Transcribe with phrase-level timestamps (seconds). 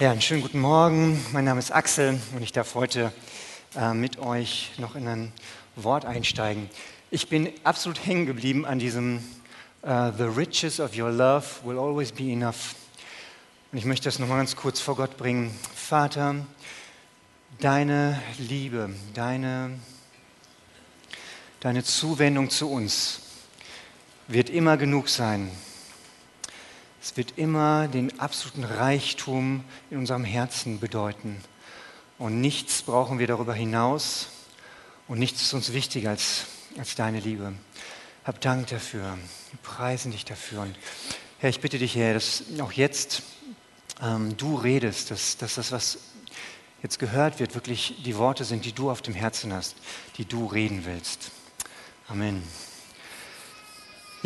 [0.00, 1.20] Ja, einen schönen guten Morgen.
[1.32, 3.12] Mein Name ist Axel und ich darf heute
[3.74, 5.32] äh, mit euch noch in ein
[5.74, 6.70] Wort einsteigen.
[7.10, 9.16] Ich bin absolut hängen geblieben an diesem
[9.82, 12.76] uh, The riches of your love will always be enough.
[13.72, 15.52] Und ich möchte das nochmal ganz kurz vor Gott bringen.
[15.74, 16.46] Vater,
[17.58, 19.80] deine Liebe, deine,
[21.58, 23.22] deine Zuwendung zu uns
[24.28, 25.50] wird immer genug sein.
[27.00, 31.40] Es wird immer den absoluten Reichtum in unserem Herzen bedeuten.
[32.18, 34.28] Und nichts brauchen wir darüber hinaus
[35.06, 37.52] und nichts ist uns wichtiger als, als deine Liebe.
[38.24, 39.16] Hab Dank dafür.
[39.50, 40.62] Wir preisen dich dafür.
[40.62, 40.76] Und
[41.38, 43.22] Herr, ich bitte dich, Herr, dass auch jetzt
[44.02, 45.98] ähm, du redest, dass, dass das, was
[46.82, 49.76] jetzt gehört wird, wirklich die Worte sind, die du auf dem Herzen hast,
[50.16, 51.30] die du reden willst.
[52.08, 52.42] Amen.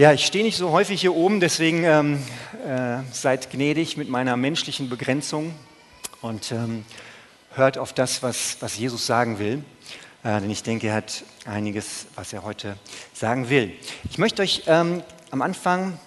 [0.03, 2.21] Ja, ich stehe nicht so häufig hier oben, deswegen ähm,
[2.67, 5.55] äh, seid gnädig mit meiner menschlichen Begrenzung
[6.21, 6.85] und ähm,
[7.53, 9.63] hört auf das, was, was Jesus sagen will.
[10.25, 12.77] Äh, denn ich denke, er hat einiges, was er heute
[13.15, 13.73] sagen will.
[14.11, 16.01] Ich möchte euch ähm, am Anfang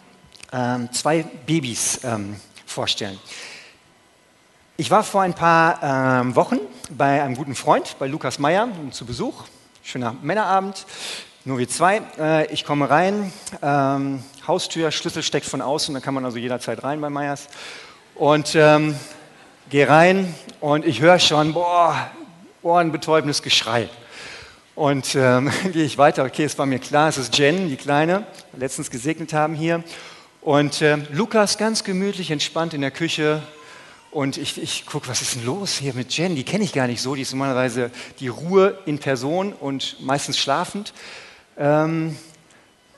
[0.52, 3.17] ähm, zwei Babys ähm, vorstellen.
[4.75, 9.05] Ich war vor ein paar ähm, Wochen bei einem guten Freund, bei Lukas Meyer, zu
[9.05, 9.45] Besuch.
[9.83, 10.86] Schöner Männerabend,
[11.46, 12.02] nur wir zwei.
[12.18, 16.84] Äh, ich komme rein, ähm, Haustür, Schlüssel steckt von außen, da kann man also jederzeit
[16.84, 17.48] rein bei Meyers.
[18.16, 18.96] Und ähm,
[19.70, 22.10] gehe rein und ich höre schon, boah,
[22.64, 23.90] ohrenbetäubendes Geschrei.
[24.73, 26.26] Und ähm, gehe ich weiter.
[26.26, 28.26] Okay, es war mir klar, es ist Jen, die Kleine,
[28.58, 29.84] letztens gesegnet haben hier.
[30.42, 33.44] Und äh, Lukas ganz gemütlich, entspannt in der Küche,
[34.10, 36.38] und ich, ich gucke, was ist denn los hier mit Jen?
[36.38, 37.16] Die kenne ich gar nicht so.
[37.16, 40.94] Die ist normalerweise die Ruhe in Person und meistens schlafend.
[41.58, 42.17] Ähm,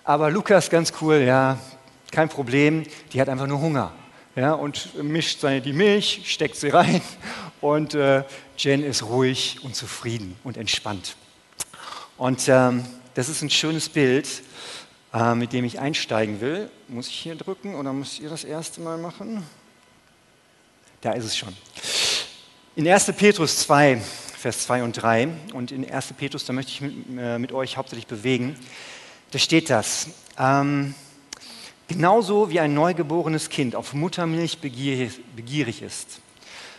[0.03, 1.59] aber Lukas, ganz cool, ja,
[2.11, 2.83] kein Problem.
[3.13, 3.91] Die hat einfach nur Hunger.
[4.35, 7.01] Ja, und mischt seine, die Milch, steckt sie rein.
[7.59, 8.23] Und äh,
[8.55, 11.15] Jen ist ruhig und zufrieden und entspannt.
[12.15, 12.85] Und ähm,
[13.15, 14.43] das ist ein schönes Bild,
[15.11, 16.69] äh, mit dem ich einsteigen will.
[16.87, 19.43] Muss ich hier drücken oder müsst ihr das erste Mal machen?
[21.01, 21.55] Da ist es schon.
[22.75, 23.11] In 1.
[23.13, 24.01] Petrus 2,
[24.37, 26.13] Vers 2 und 3 und in 1.
[26.13, 28.55] Petrus, da möchte ich mit, äh, mit euch hauptsächlich bewegen,
[29.31, 30.09] da steht das.
[30.37, 30.93] Ähm,
[31.87, 36.21] genauso wie ein neugeborenes Kind auf Muttermilch begierig, begierig ist,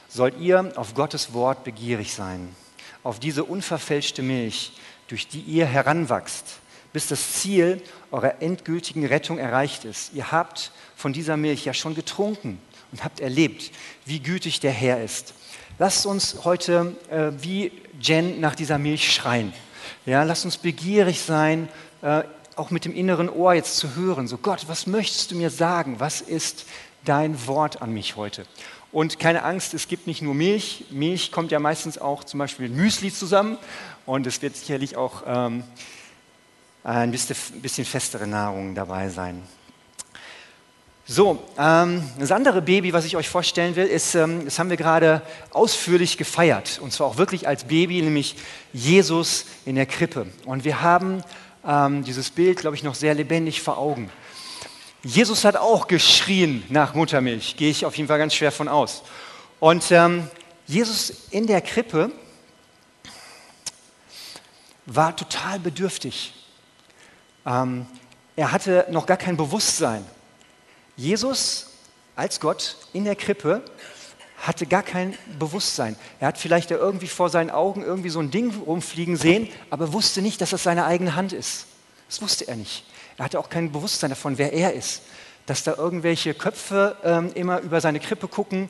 [0.09, 2.55] sollt ihr auf Gottes Wort begierig sein,
[3.03, 4.75] auf diese unverfälschte Milch,
[5.09, 6.61] durch die ihr heranwachst,
[6.93, 7.83] bis das Ziel
[8.13, 10.15] eurer endgültigen Rettung erreicht ist.
[10.15, 12.61] Ihr habt von dieser Milch ja schon getrunken
[12.93, 13.73] und habt erlebt,
[14.05, 15.35] wie gütig der Herr ist.
[15.81, 19.53] Lasst uns heute äh, wie Jen nach dieser Milch schreien.
[20.07, 21.69] Ja, lasst uns begierig sein,
[22.03, 22.25] äh,
[22.57, 24.27] auch mit dem inneren Ohr jetzt zu hören.
[24.27, 26.01] So Gott, was möchtest du mir sagen?
[26.01, 26.67] Was ist
[27.05, 28.45] dein Wort an mich heute?
[28.91, 30.87] Und keine Angst, es gibt nicht nur Milch.
[30.91, 33.57] Milch kommt ja meistens auch zum Beispiel mit Müsli zusammen.
[34.05, 35.63] Und es wird sicherlich auch ähm,
[36.83, 39.45] ein bisschen festere Nahrung dabei sein.
[41.11, 44.77] So, ähm, das andere Baby, was ich euch vorstellen will, ist, ähm, das haben wir
[44.77, 46.81] gerade ausführlich gefeiert.
[46.83, 48.37] Und zwar auch wirklich als Baby, nämlich
[48.75, 50.27] Jesus in der Krippe.
[50.45, 51.23] Und wir haben
[51.67, 54.11] ähm, dieses Bild, glaube ich, noch sehr lebendig vor Augen.
[55.03, 59.03] Jesus hat auch geschrien nach Muttermilch, gehe ich auf jeden Fall ganz schwer von aus.
[59.61, 60.29] Und ähm,
[60.67, 62.13] Jesus in der Krippe
[64.85, 66.35] war total bedürftig.
[67.47, 67.87] Ähm,
[68.37, 70.05] er hatte noch gar kein Bewusstsein
[70.99, 71.69] Jesus
[72.17, 73.63] als Gott in der Krippe
[74.43, 75.95] hatte gar kein Bewusstsein.
[76.19, 80.23] Er hat vielleicht irgendwie vor seinen Augen irgendwie so ein Ding rumfliegen sehen, aber wusste
[80.23, 81.67] nicht, dass das seine eigene Hand ist.
[82.09, 82.85] Das wusste er nicht.
[83.17, 85.03] Er hatte auch kein Bewusstsein davon, wer er ist.
[85.47, 88.69] Dass da irgendwelche Köpfe ähm, immer über seine Krippe gucken.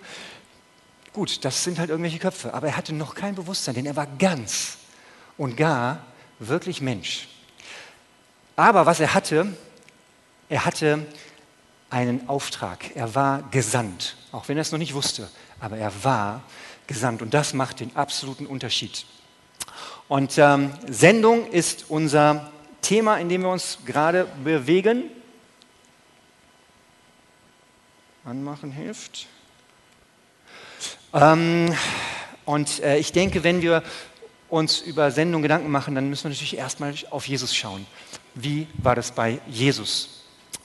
[1.14, 2.52] Gut, das sind halt irgendwelche Köpfe.
[2.52, 4.76] Aber er hatte noch kein Bewusstsein, denn er war ganz
[5.38, 6.04] und gar
[6.38, 7.26] wirklich Mensch.
[8.54, 9.46] Aber was er hatte,
[10.50, 11.06] er hatte
[11.91, 12.97] einen Auftrag.
[12.97, 15.28] Er war gesandt, auch wenn er es noch nicht wusste,
[15.60, 16.43] aber er war
[16.87, 19.06] gesandt und das macht den absoluten Unterschied.
[20.08, 22.50] Und ähm, Sendung ist unser
[22.81, 25.05] Thema, in dem wir uns gerade bewegen.
[28.25, 29.26] Anmachen hilft.
[31.12, 31.75] Ähm,
[32.44, 33.82] und äh, ich denke, wenn wir
[34.49, 37.87] uns über Sendung Gedanken machen, dann müssen wir natürlich erstmal auf Jesus schauen.
[38.34, 40.18] Wie war das bei Jesus?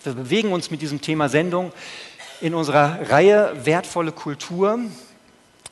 [0.03, 1.71] Wir bewegen uns mit diesem Thema Sendung
[2.41, 4.77] in unserer Reihe Wertvolle Kultur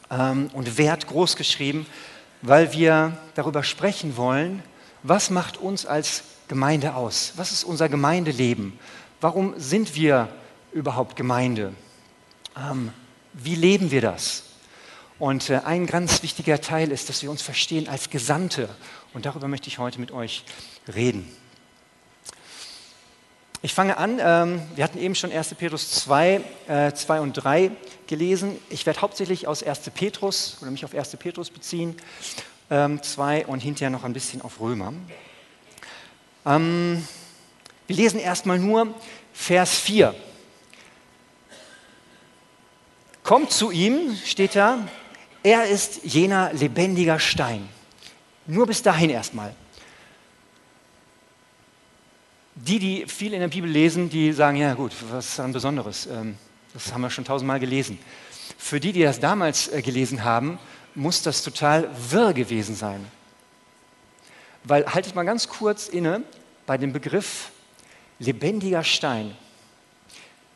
[0.10, 1.86] ähm, und Wert groß geschrieben,
[2.42, 4.64] weil wir darüber sprechen wollen,
[5.04, 7.34] was macht uns als Gemeinde aus?
[7.36, 8.80] Was ist unser Gemeindeleben?
[9.20, 10.30] Warum sind wir
[10.72, 11.74] überhaupt Gemeinde?
[12.56, 12.94] Ähm,
[13.34, 14.44] wie leben wir das?
[15.20, 18.70] Und äh, ein ganz wichtiger Teil ist, dass wir uns verstehen als Gesandte.
[19.14, 20.46] Und darüber möchte ich heute mit euch
[20.96, 21.30] reden.
[23.64, 25.54] Ich fange an, ähm, wir hatten eben schon 1.
[25.54, 27.70] Petrus 2, äh, 2 und 3
[28.08, 28.58] gelesen.
[28.72, 29.92] Ich werde hauptsächlich aus 1.
[29.92, 31.16] Petrus oder mich auf 1.
[31.18, 31.96] Petrus beziehen,
[32.72, 34.94] ähm, 2 und hinterher noch ein bisschen auf Römer.
[36.44, 37.06] Ähm,
[37.86, 38.96] wir lesen erstmal nur
[39.32, 40.16] Vers 4.
[43.22, 44.88] Kommt zu ihm, steht da,
[45.44, 47.70] er ist jener lebendiger Stein.
[48.48, 49.54] Nur bis dahin erstmal
[52.56, 56.08] die, die viel in der Bibel lesen, die sagen, ja gut, was ist daran Besonderes?
[56.08, 56.36] Ähm,
[56.74, 57.98] das haben wir schon tausendmal gelesen.
[58.58, 60.60] Für die, die das damals äh, gelesen haben,
[60.94, 63.06] muss das total wirr gewesen sein.
[64.64, 66.24] Weil, haltet mal ganz kurz inne
[66.66, 67.52] bei dem Begriff
[68.20, 69.36] lebendiger Stein.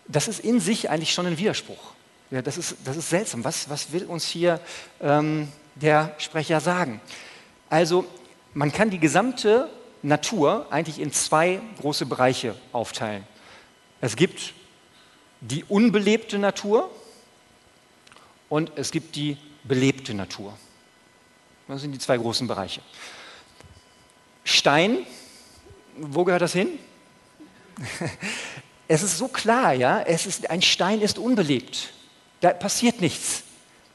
[0.08, 1.94] Das ist in sich eigentlich schon ein Widerspruch.
[2.30, 3.44] Ja, das, ist, das ist seltsam.
[3.44, 4.60] Was, was will uns hier
[5.02, 7.02] ähm, der Sprecher sagen?
[7.70, 8.06] Also,
[8.54, 9.70] man kann die gesamte
[10.06, 13.26] Natur eigentlich in zwei große Bereiche aufteilen.
[14.02, 14.54] Es gibt
[15.42, 16.92] die unbelebte Natur
[18.48, 20.56] und es gibt die belebte Natur.
[21.68, 22.82] Das sind die zwei großen Bereiche.
[24.44, 25.00] Stein,
[25.98, 26.70] wo gehört das hin?
[28.88, 31.92] Es ist so klar, ja, es ist, ein Stein ist unbelebt.
[32.42, 33.42] Da passiert nichts.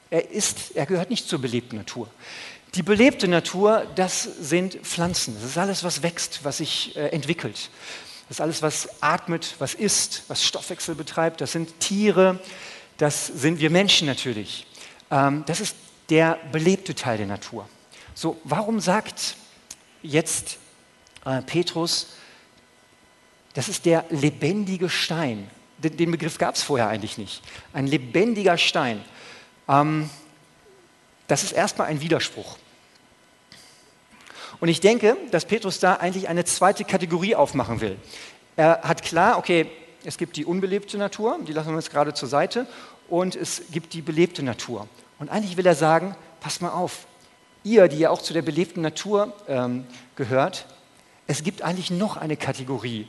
[0.09, 2.09] Er, ist, er gehört nicht zur belebten Natur.
[2.75, 5.35] Die belebte Natur, das sind Pflanzen.
[5.35, 7.69] Das ist alles, was wächst, was sich äh, entwickelt.
[8.29, 11.41] Das ist alles, was atmet, was isst, was Stoffwechsel betreibt.
[11.41, 12.39] Das sind Tiere,
[12.97, 14.65] das sind wir Menschen natürlich.
[15.09, 15.75] Ähm, das ist
[16.09, 17.67] der belebte Teil der Natur.
[18.13, 19.35] So, warum sagt
[20.01, 20.57] jetzt
[21.25, 22.13] äh, Petrus,
[23.53, 25.49] das ist der lebendige Stein?
[25.77, 27.41] Den, den Begriff gab es vorher eigentlich nicht.
[27.73, 29.03] Ein lebendiger Stein.
[29.67, 30.09] Ähm,
[31.27, 32.57] das ist erstmal ein Widerspruch.
[34.61, 37.97] Und ich denke, dass Petrus da eigentlich eine zweite Kategorie aufmachen will.
[38.55, 39.65] Er hat klar, okay,
[40.05, 42.67] es gibt die unbelebte Natur, die lassen wir jetzt gerade zur Seite,
[43.09, 44.87] und es gibt die belebte Natur.
[45.19, 47.07] Und eigentlich will er sagen, passt mal auf,
[47.63, 49.85] ihr, die ja auch zu der belebten Natur ähm,
[50.15, 50.67] gehört,
[51.25, 53.07] es gibt eigentlich noch eine Kategorie.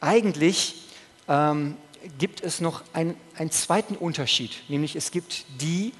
[0.00, 0.88] Eigentlich
[1.28, 1.76] ähm,
[2.18, 5.92] gibt es noch ein, einen zweiten Unterschied, nämlich es gibt die,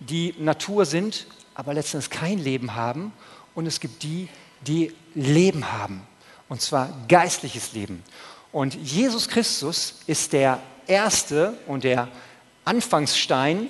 [0.00, 3.12] die Natur sind, aber letztendlich kein Leben haben.
[3.56, 4.28] Und es gibt die,
[4.60, 6.06] die Leben haben.
[6.48, 8.04] Und zwar geistliches Leben.
[8.52, 12.08] Und Jesus Christus ist der erste und der
[12.64, 13.68] Anfangsstein,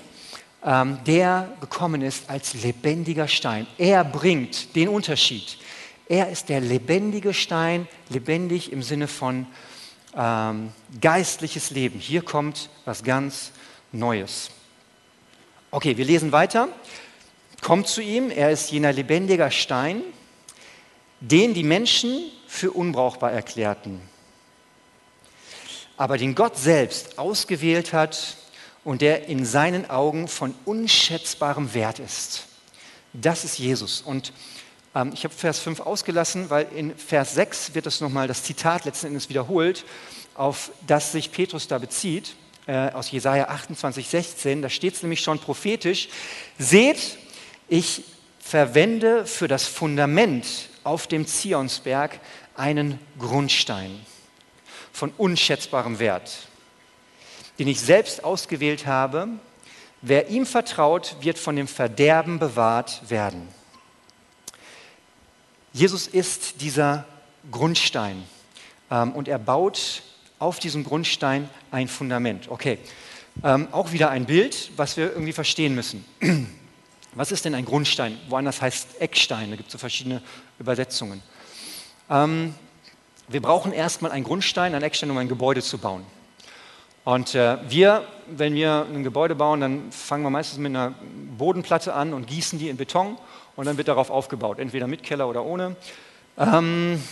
[0.64, 3.66] ähm, der gekommen ist als lebendiger Stein.
[3.78, 5.56] Er bringt den Unterschied.
[6.08, 9.46] Er ist der lebendige Stein, lebendig im Sinne von
[10.16, 12.00] ähm, geistliches Leben.
[12.00, 13.52] Hier kommt was ganz
[13.92, 14.50] Neues.
[15.70, 16.68] Okay, wir lesen weiter.
[17.62, 20.02] Kommt zu ihm, er ist jener lebendiger Stein,
[21.20, 24.00] den die Menschen für unbrauchbar erklärten,
[25.96, 28.36] aber den Gott selbst ausgewählt hat
[28.84, 32.44] und der in seinen Augen von unschätzbarem Wert ist.
[33.12, 34.02] Das ist Jesus.
[34.02, 34.32] Und
[34.94, 38.84] ähm, ich habe Vers 5 ausgelassen, weil in Vers 6 wird das nochmal das Zitat
[38.84, 39.84] letzten Endes wiederholt,
[40.34, 42.36] auf das sich Petrus da bezieht
[42.66, 46.08] äh, aus Jesaja 28, 16, da steht es nämlich schon prophetisch,
[46.58, 47.18] seht,
[47.68, 48.04] ich
[48.38, 50.46] verwende für das Fundament
[50.84, 52.20] auf dem Zionsberg
[52.54, 54.00] einen Grundstein
[54.92, 56.48] von unschätzbarem Wert,
[57.58, 59.28] den ich selbst ausgewählt habe.
[60.00, 63.48] Wer ihm vertraut, wird von dem Verderben bewahrt werden.
[65.72, 67.04] Jesus ist dieser
[67.50, 68.22] Grundstein
[68.90, 70.02] ähm, und er baut
[70.38, 72.48] auf diesem Grundstein ein Fundament.
[72.48, 72.78] Okay,
[73.42, 76.04] ähm, auch wieder ein Bild, was wir irgendwie verstehen müssen.
[77.16, 78.18] Was ist denn ein Grundstein?
[78.28, 80.20] Woanders heißt Eckstein, da gibt es so verschiedene
[80.58, 81.22] Übersetzungen.
[82.10, 82.54] Ähm,
[83.26, 86.04] wir brauchen erstmal einen Grundstein, einen Eckstein, um ein Gebäude zu bauen.
[87.04, 90.92] Und äh, wir, wenn wir ein Gebäude bauen, dann fangen wir meistens mit einer
[91.38, 93.16] Bodenplatte an und gießen die in Beton
[93.56, 95.74] und dann wird darauf aufgebaut, entweder mit Keller oder ohne.
[96.36, 97.02] Ähm,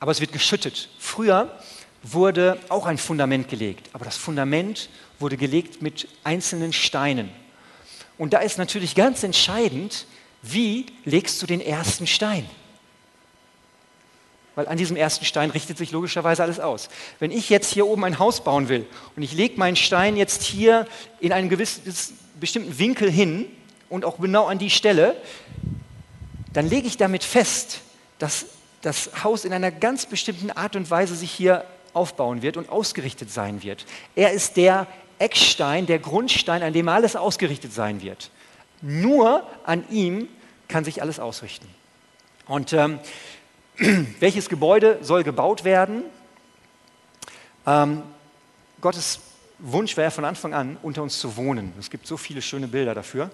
[0.00, 0.88] aber es wird geschüttet.
[0.98, 1.54] Früher
[2.02, 7.41] wurde auch ein Fundament gelegt, aber das Fundament wurde gelegt mit einzelnen Steinen.
[8.22, 10.06] Und da ist natürlich ganz entscheidend,
[10.42, 12.48] wie legst du den ersten Stein?
[14.54, 16.88] Weil an diesem ersten Stein richtet sich logischerweise alles aus.
[17.18, 18.86] Wenn ich jetzt hier oben ein Haus bauen will
[19.16, 20.86] und ich lege meinen Stein jetzt hier
[21.18, 21.82] in einen gewissen,
[22.38, 23.46] bestimmten Winkel hin
[23.88, 25.16] und auch genau an die Stelle,
[26.52, 27.80] dann lege ich damit fest,
[28.20, 28.46] dass
[28.82, 33.32] das Haus in einer ganz bestimmten Art und Weise sich hier aufbauen wird und ausgerichtet
[33.32, 33.84] sein wird.
[34.14, 34.86] Er ist der
[35.22, 38.30] Eckstein, der Grundstein, an dem alles ausgerichtet sein wird.
[38.80, 40.28] Nur an ihm
[40.66, 41.68] kann sich alles ausrichten.
[42.46, 42.98] Und ähm,
[44.18, 46.02] welches Gebäude soll gebaut werden?
[47.66, 48.02] Ähm,
[48.80, 49.20] Gottes
[49.60, 51.72] Wunsch wäre von Anfang an, unter uns zu wohnen.
[51.78, 53.30] Es gibt so viele schöne Bilder dafür.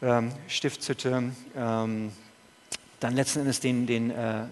[0.00, 2.12] Ähm, Stiftshütte, ähm,
[3.00, 4.44] dann letzten Endes den, den, äh,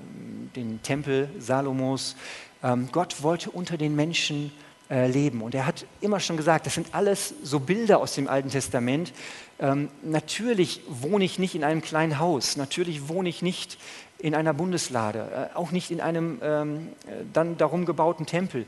[0.54, 2.14] den Tempel Salomos.
[2.62, 4.52] Ähm, Gott wollte unter den Menschen
[4.90, 5.42] äh, leben.
[5.42, 9.12] Und er hat immer schon gesagt, das sind alles so Bilder aus dem Alten Testament.
[9.58, 13.78] Ähm, natürlich wohne ich nicht in einem kleinen Haus, natürlich wohne ich nicht
[14.18, 18.66] in einer Bundeslade, äh, auch nicht in einem ähm, äh, dann darum gebauten Tempel.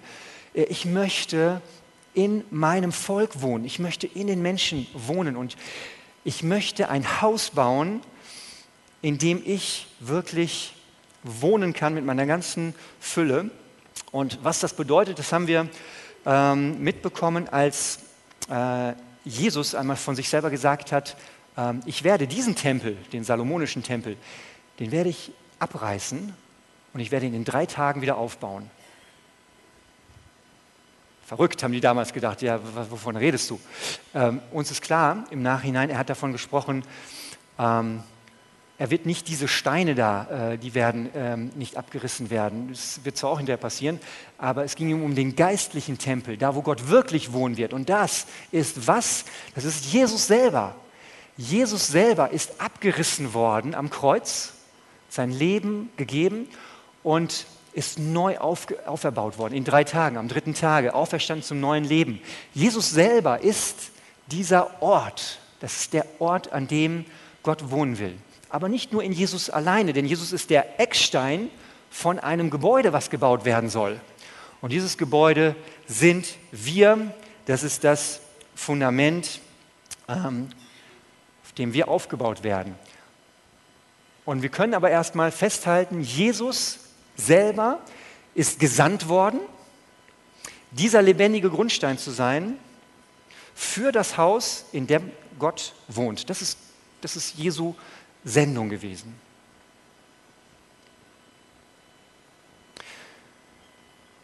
[0.54, 1.60] Äh, ich möchte
[2.14, 5.56] in meinem Volk wohnen, ich möchte in den Menschen wohnen und
[6.24, 8.00] ich möchte ein Haus bauen,
[9.02, 10.72] in dem ich wirklich
[11.22, 13.50] wohnen kann mit meiner ganzen Fülle.
[14.12, 15.68] Und was das bedeutet, das haben wir
[16.26, 18.00] ähm, mitbekommen, als
[18.50, 18.92] äh,
[19.24, 21.16] Jesus einmal von sich selber gesagt hat,
[21.56, 24.16] äh, ich werde diesen Tempel, den salomonischen Tempel,
[24.80, 26.34] den werde ich abreißen
[26.92, 28.70] und ich werde ihn in drei Tagen wieder aufbauen.
[31.26, 33.58] Verrückt, haben die damals gedacht, ja, wovon redest du?
[34.14, 36.84] Ähm, uns ist klar, im Nachhinein, er hat davon gesprochen,
[37.58, 38.02] ähm,
[38.78, 42.68] er wird nicht diese Steine da, äh, die werden ähm, nicht abgerissen werden.
[42.68, 44.00] Das wird zwar auch hinterher passieren,
[44.36, 47.72] aber es ging ihm um den geistlichen Tempel, da wo Gott wirklich wohnen wird.
[47.72, 49.24] Und das ist was?
[49.54, 50.74] Das ist Jesus selber.
[51.38, 54.52] Jesus selber ist abgerissen worden am Kreuz,
[55.08, 56.48] sein Leben gegeben
[57.02, 61.84] und ist neu auf, auferbaut worden in drei Tagen, am dritten Tage, auferstanden zum neuen
[61.84, 62.20] Leben.
[62.52, 63.90] Jesus selber ist
[64.28, 65.38] dieser Ort.
[65.60, 67.06] Das ist der Ort, an dem
[67.42, 71.50] Gott wohnen will aber nicht nur in Jesus alleine, denn Jesus ist der Eckstein
[71.90, 74.00] von einem Gebäude, was gebaut werden soll.
[74.60, 75.54] Und dieses Gebäude
[75.86, 77.14] sind wir,
[77.46, 78.20] das ist das
[78.54, 79.40] Fundament,
[80.08, 80.48] ähm,
[81.44, 82.74] auf dem wir aufgebaut werden.
[84.24, 86.80] Und wir können aber erstmal festhalten, Jesus
[87.16, 87.78] selber
[88.34, 89.40] ist gesandt worden,
[90.72, 92.58] dieser lebendige Grundstein zu sein
[93.54, 96.28] für das Haus, in dem Gott wohnt.
[96.28, 96.58] Das ist,
[97.00, 97.74] das ist Jesu
[98.26, 99.14] Sendung gewesen.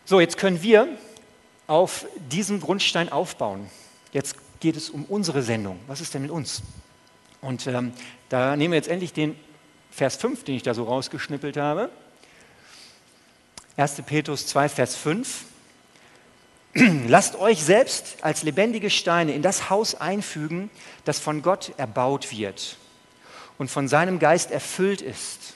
[0.05, 0.89] So, jetzt können wir
[1.69, 3.71] auf diesem Grundstein aufbauen.
[4.13, 5.79] Jetzt geht es um unsere Sendung.
[5.87, 6.63] Was ist denn mit uns?
[7.41, 7.93] Und ähm,
[8.29, 9.39] da nehmen wir jetzt endlich den
[9.93, 11.89] Vers 5, den ich da so rausgeschnippelt habe.
[13.77, 14.03] 1.
[14.05, 15.45] Petrus 2, Vers 5.
[17.07, 20.71] Lasst euch selbst als lebendige Steine in das Haus einfügen,
[21.05, 22.77] das von Gott erbaut wird
[23.59, 25.55] und von seinem Geist erfüllt ist.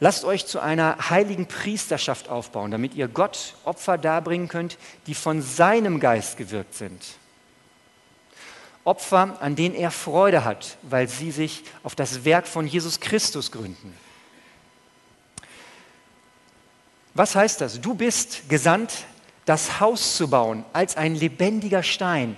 [0.00, 4.76] Lasst euch zu einer heiligen Priesterschaft aufbauen, damit ihr Gott Opfer darbringen könnt,
[5.06, 7.02] die von seinem Geist gewirkt sind.
[8.84, 13.50] Opfer, an denen er Freude hat, weil sie sich auf das Werk von Jesus Christus
[13.50, 13.96] gründen.
[17.14, 17.80] Was heißt das?
[17.80, 19.04] Du bist gesandt,
[19.44, 22.36] das Haus zu bauen als ein lebendiger Stein.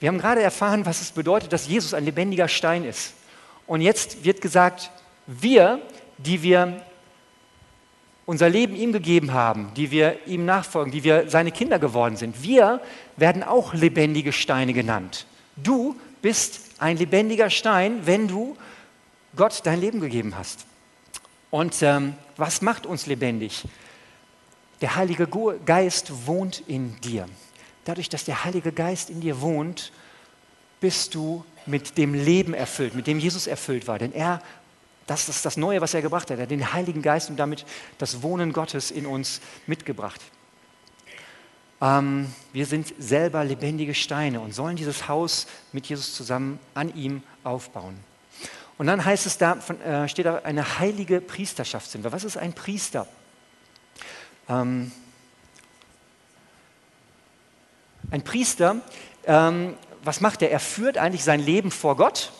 [0.00, 3.14] Wir haben gerade erfahren, was es bedeutet, dass Jesus ein lebendiger Stein ist.
[3.70, 4.90] Und jetzt wird gesagt,
[5.28, 5.80] wir,
[6.18, 6.84] die wir
[8.26, 12.42] unser Leben ihm gegeben haben, die wir ihm nachfolgen, die wir seine Kinder geworden sind,
[12.42, 12.80] wir
[13.16, 15.24] werden auch lebendige Steine genannt.
[15.54, 18.56] Du bist ein lebendiger Stein, wenn du
[19.36, 20.66] Gott dein Leben gegeben hast.
[21.50, 23.62] Und ähm, was macht uns lebendig?
[24.80, 25.28] Der Heilige
[25.64, 27.28] Geist wohnt in dir.
[27.84, 29.92] Dadurch, dass der Heilige Geist in dir wohnt,
[30.80, 33.98] bist du mit dem Leben erfüllt, mit dem Jesus erfüllt war.
[33.98, 34.42] Denn er,
[35.06, 36.38] das ist das Neue, was er gebracht hat.
[36.38, 37.64] Er hat den Heiligen Geist und damit
[37.98, 40.20] das Wohnen Gottes in uns mitgebracht.
[41.80, 47.22] Ähm, wir sind selber lebendige Steine und sollen dieses Haus mit Jesus zusammen an ihm
[47.42, 47.96] aufbauen.
[48.76, 52.04] Und dann heißt es da, von, äh, steht da, eine heilige Priesterschaft sind.
[52.04, 53.06] Was ist ein Priester?
[54.48, 54.92] Ähm,
[58.10, 58.76] ein Priester
[59.26, 60.50] ähm, was macht er?
[60.50, 62.32] Er führt eigentlich sein Leben vor Gott,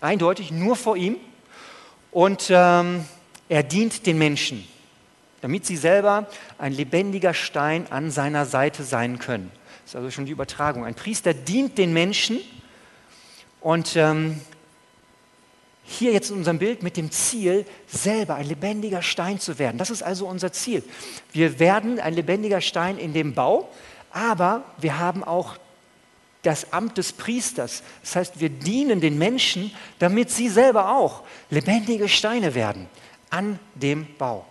[0.00, 1.16] eindeutig nur vor ihm.
[2.10, 3.04] Und ähm,
[3.48, 4.66] er dient den Menschen,
[5.40, 6.26] damit sie selber
[6.58, 9.50] ein lebendiger Stein an seiner Seite sein können.
[9.84, 10.84] Das ist also schon die Übertragung.
[10.84, 12.40] Ein Priester dient den Menschen
[13.60, 14.40] und ähm,
[15.84, 19.78] hier jetzt in unserem Bild mit dem Ziel, selber ein lebendiger Stein zu werden.
[19.78, 20.84] Das ist also unser Ziel.
[21.32, 23.68] Wir werden ein lebendiger Stein in dem Bau,
[24.12, 25.56] aber wir haben auch
[26.42, 27.82] das Amt des Priesters.
[28.02, 32.88] Das heißt, wir dienen den Menschen, damit sie selber auch lebendige Steine werden
[33.30, 34.46] an dem Bau.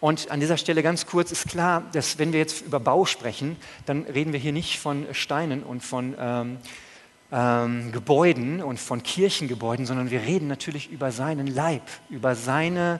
[0.00, 3.56] Und an dieser Stelle ganz kurz ist klar, dass wenn wir jetzt über Bau sprechen,
[3.86, 6.58] dann reden wir hier nicht von Steinen und von ähm,
[7.30, 12.98] ähm, Gebäuden und von Kirchengebäuden, sondern wir reden natürlich über seinen Leib, über seine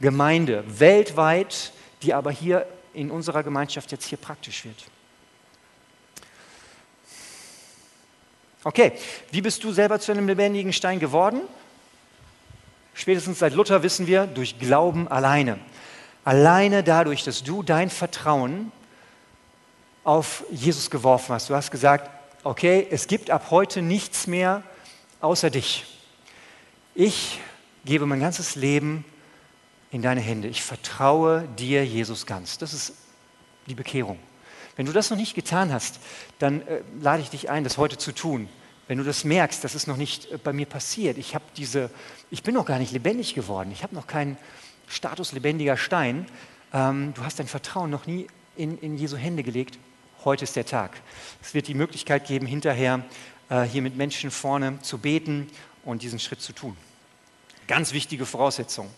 [0.00, 1.72] Gemeinde weltweit,
[2.02, 4.84] die aber hier in unserer Gemeinschaft jetzt hier praktisch wird.
[8.62, 8.92] Okay,
[9.30, 11.40] wie bist du selber zu einem lebendigen Stein geworden?
[12.92, 15.58] Spätestens seit Luther wissen wir, durch Glauben alleine.
[16.24, 18.70] Alleine dadurch, dass du dein Vertrauen
[20.04, 21.48] auf Jesus geworfen hast.
[21.48, 22.10] Du hast gesagt,
[22.44, 24.62] okay, es gibt ab heute nichts mehr
[25.20, 25.86] außer dich.
[26.94, 27.40] Ich
[27.86, 29.04] gebe mein ganzes Leben
[29.90, 30.48] in deine Hände.
[30.48, 32.58] Ich vertraue dir, Jesus, ganz.
[32.58, 32.92] Das ist
[33.66, 34.18] die Bekehrung.
[34.80, 36.00] Wenn du das noch nicht getan hast,
[36.38, 38.48] dann äh, lade ich dich ein, das heute zu tun.
[38.88, 41.18] Wenn du das merkst, das ist noch nicht äh, bei mir passiert.
[41.18, 41.90] Ich habe diese,
[42.30, 43.72] ich bin noch gar nicht lebendig geworden.
[43.72, 44.38] Ich habe noch keinen
[44.88, 46.24] Status lebendiger Stein.
[46.72, 49.78] Ähm, du hast dein Vertrauen noch nie in, in Jesu Hände gelegt.
[50.24, 50.92] Heute ist der Tag.
[51.42, 53.04] Es wird die Möglichkeit geben, hinterher
[53.50, 55.50] äh, hier mit Menschen vorne zu beten
[55.84, 56.74] und diesen Schritt zu tun.
[57.66, 58.88] Ganz wichtige Voraussetzung.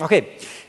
[0.00, 0.26] Okay,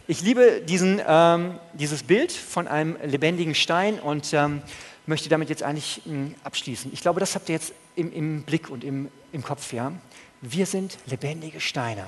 [0.07, 4.61] ich liebe diesen, ähm, dieses Bild von einem lebendigen Stein und ähm,
[5.05, 6.91] möchte damit jetzt eigentlich mh, hm, abschließen.
[6.93, 9.93] Ich glaube, das habt ihr jetzt im, im Blick und im, im Kopf, ja.
[10.41, 12.07] Wir sind lebendige Steine.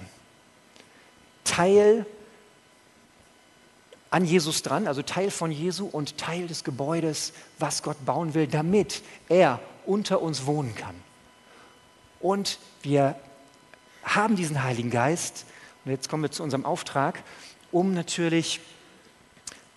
[1.45, 2.05] Teil
[4.09, 8.47] an Jesus dran, also Teil von Jesu und Teil des Gebäudes, was Gott bauen will,
[8.47, 10.95] damit er unter uns wohnen kann.
[12.19, 13.15] Und wir
[14.03, 15.45] haben diesen Heiligen Geist,
[15.85, 17.23] und jetzt kommen wir zu unserem Auftrag,
[17.71, 18.61] um natürlich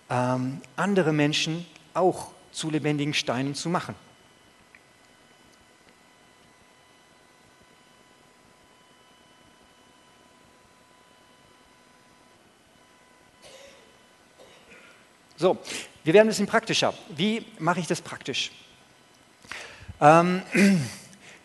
[0.09, 3.95] ähm, andere Menschen auch zu lebendigen Steinen zu machen.
[15.39, 15.57] So,
[16.03, 16.93] wir werden ein bisschen praktischer.
[17.09, 18.51] Wie mache ich das praktisch?
[20.01, 20.41] Ähm,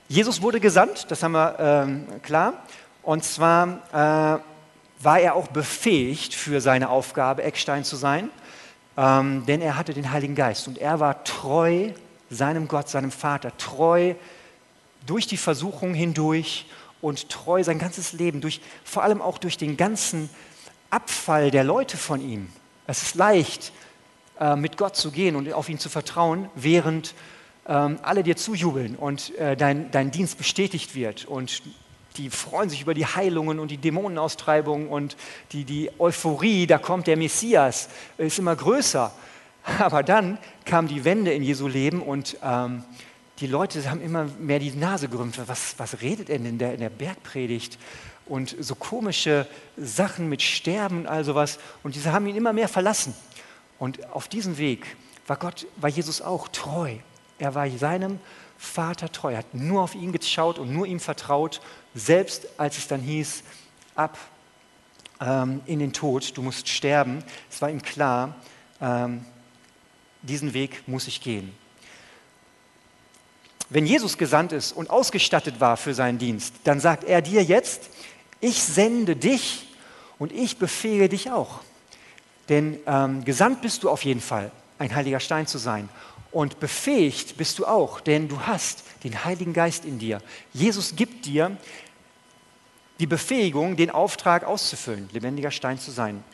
[0.08, 2.62] Jesus wurde gesandt, das haben wir ähm, klar.
[3.02, 4.51] Und zwar äh,
[5.02, 8.30] war er auch befähigt für seine Aufgabe, Eckstein zu sein,
[8.96, 11.90] ähm, denn er hatte den Heiligen Geist und er war treu
[12.30, 14.14] seinem Gott, seinem Vater, treu
[15.06, 16.66] durch die Versuchung hindurch
[17.00, 20.30] und treu sein ganzes Leben, durch, vor allem auch durch den ganzen
[20.90, 22.48] Abfall der Leute von ihm.
[22.86, 23.72] Es ist leicht,
[24.38, 27.14] äh, mit Gott zu gehen und auf ihn zu vertrauen, während
[27.66, 31.62] ähm, alle dir zujubeln und äh, dein, dein Dienst bestätigt wird und
[32.16, 35.16] die freuen sich über die Heilungen und die Dämonenaustreibung und
[35.52, 39.12] die, die Euphorie, da kommt der Messias, ist immer größer.
[39.78, 42.84] Aber dann kam die Wende in Jesu Leben und ähm,
[43.40, 45.40] die Leute haben immer mehr die Nase gerümpft.
[45.46, 47.78] Was, was redet er denn in der, in der Bergpredigt?
[48.26, 51.58] Und so komische Sachen mit Sterben und all sowas.
[51.82, 53.14] Und diese haben ihn immer mehr verlassen.
[53.78, 54.96] Und auf diesem Weg
[55.26, 56.94] war Gott, war Jesus auch treu.
[57.38, 58.20] Er war seinem
[58.62, 61.60] Vater treu, hat nur auf ihn geschaut und nur ihm vertraut
[61.94, 63.42] selbst als es dann hieß,
[63.96, 64.16] ab
[65.20, 68.36] ähm, in den Tod, du musst sterben, es war ihm klar,
[68.80, 69.24] ähm,
[70.22, 71.52] diesen Weg muss ich gehen.
[73.68, 77.90] Wenn Jesus gesandt ist und ausgestattet war für seinen Dienst, dann sagt er dir jetzt,
[78.40, 79.66] ich sende dich
[80.20, 81.62] und ich befehle dich auch.
[82.48, 85.88] Denn ähm, gesandt bist du auf jeden Fall, ein heiliger Stein zu sein.
[86.32, 90.20] Und befähigt bist du auch, denn du hast den Heiligen Geist in dir.
[90.52, 91.56] Jesus gibt dir
[92.98, 96.24] die Befähigung, den Auftrag auszufüllen, lebendiger Stein zu sein.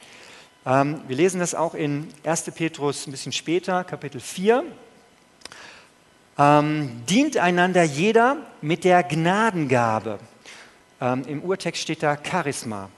[0.64, 2.44] Ähm, wir lesen das auch in 1.
[2.54, 4.64] Petrus ein bisschen später, Kapitel 4.
[6.38, 10.20] Ähm, dient einander jeder mit der Gnadengabe.
[11.00, 12.90] Ähm, Im Urtext steht da Charisma.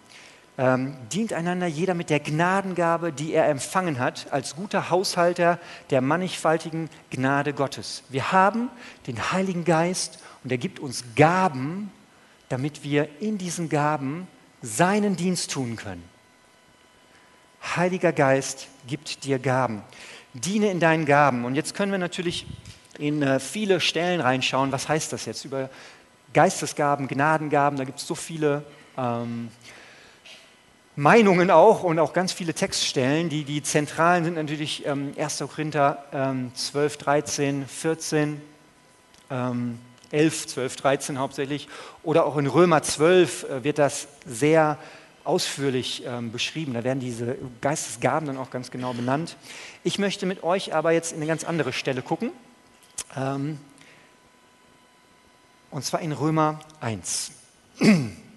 [0.58, 5.58] Ähm, dient einander jeder mit der Gnadengabe, die er empfangen hat, als guter Haushalter
[5.90, 8.02] der mannigfaltigen Gnade Gottes.
[8.10, 8.68] Wir haben
[9.06, 11.90] den Heiligen Geist und er gibt uns Gaben,
[12.48, 14.26] damit wir in diesen Gaben
[14.60, 16.04] seinen Dienst tun können.
[17.76, 19.82] Heiliger Geist gibt dir Gaben.
[20.34, 21.44] Diene in deinen Gaben.
[21.44, 22.46] Und jetzt können wir natürlich
[22.98, 24.72] in äh, viele Stellen reinschauen.
[24.72, 25.70] Was heißt das jetzt über
[26.34, 27.78] Geistesgaben, Gnadengaben?
[27.78, 28.64] Da gibt es so viele
[28.96, 29.48] ähm,
[30.96, 33.28] Meinungen auch und auch ganz viele Textstellen.
[33.28, 35.38] Die, die zentralen sind natürlich ähm, 1.
[35.38, 38.40] Korinther ähm, 12, 13, 14,
[39.30, 39.78] ähm,
[40.10, 41.68] 11, 12, 13 hauptsächlich.
[42.02, 44.78] Oder auch in Römer 12 äh, wird das sehr
[45.22, 46.74] ausführlich ähm, beschrieben.
[46.74, 49.36] Da werden diese Geistesgaben dann auch ganz genau benannt.
[49.84, 52.32] Ich möchte mit euch aber jetzt in eine ganz andere Stelle gucken.
[53.16, 53.58] Ähm,
[55.70, 57.30] und zwar in Römer 1.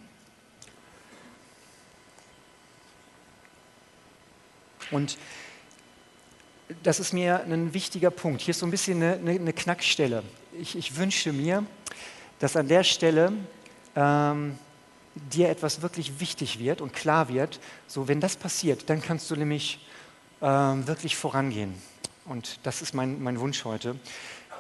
[4.94, 5.18] Und
[6.84, 8.42] das ist mir ein wichtiger Punkt.
[8.42, 10.24] Hier ist so ein bisschen eine, eine, eine Knackstelle.
[10.60, 11.66] Ich, ich, wünsche mir,
[12.40, 13.34] dass an der Stelle
[13.96, 14.58] ähm,
[15.16, 17.60] dir etwas wirklich wichtig wird und klar wird.
[17.88, 19.86] So, wenn das passiert, dann kannst du nämlich
[20.42, 21.74] ähm, wirklich vorangehen.
[22.26, 23.96] Und das ist mein, mein Wunsch heute,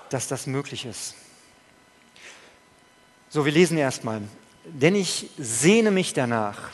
[0.09, 1.15] dass das möglich ist.
[3.29, 4.21] So, wir lesen erstmal.
[4.65, 6.71] Denn ich sehne mich danach,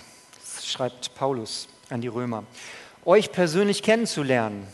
[0.63, 2.43] schreibt Paulus an die Römer,
[3.05, 4.67] euch persönlich kennenzulernen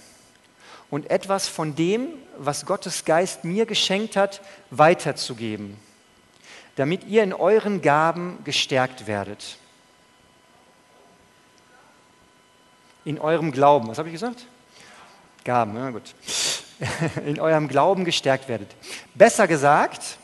[0.90, 5.78] und etwas von dem, was Gottes Geist mir geschenkt hat, weiterzugeben,
[6.76, 9.58] damit ihr in euren Gaben gestärkt werdet.
[13.06, 14.48] In eurem Glauben, was habe ich gesagt?
[15.44, 16.16] Gaben, ja gut.
[17.26, 18.70] In eurem Glauben gestärkt werdet.
[19.14, 20.18] Besser gesagt,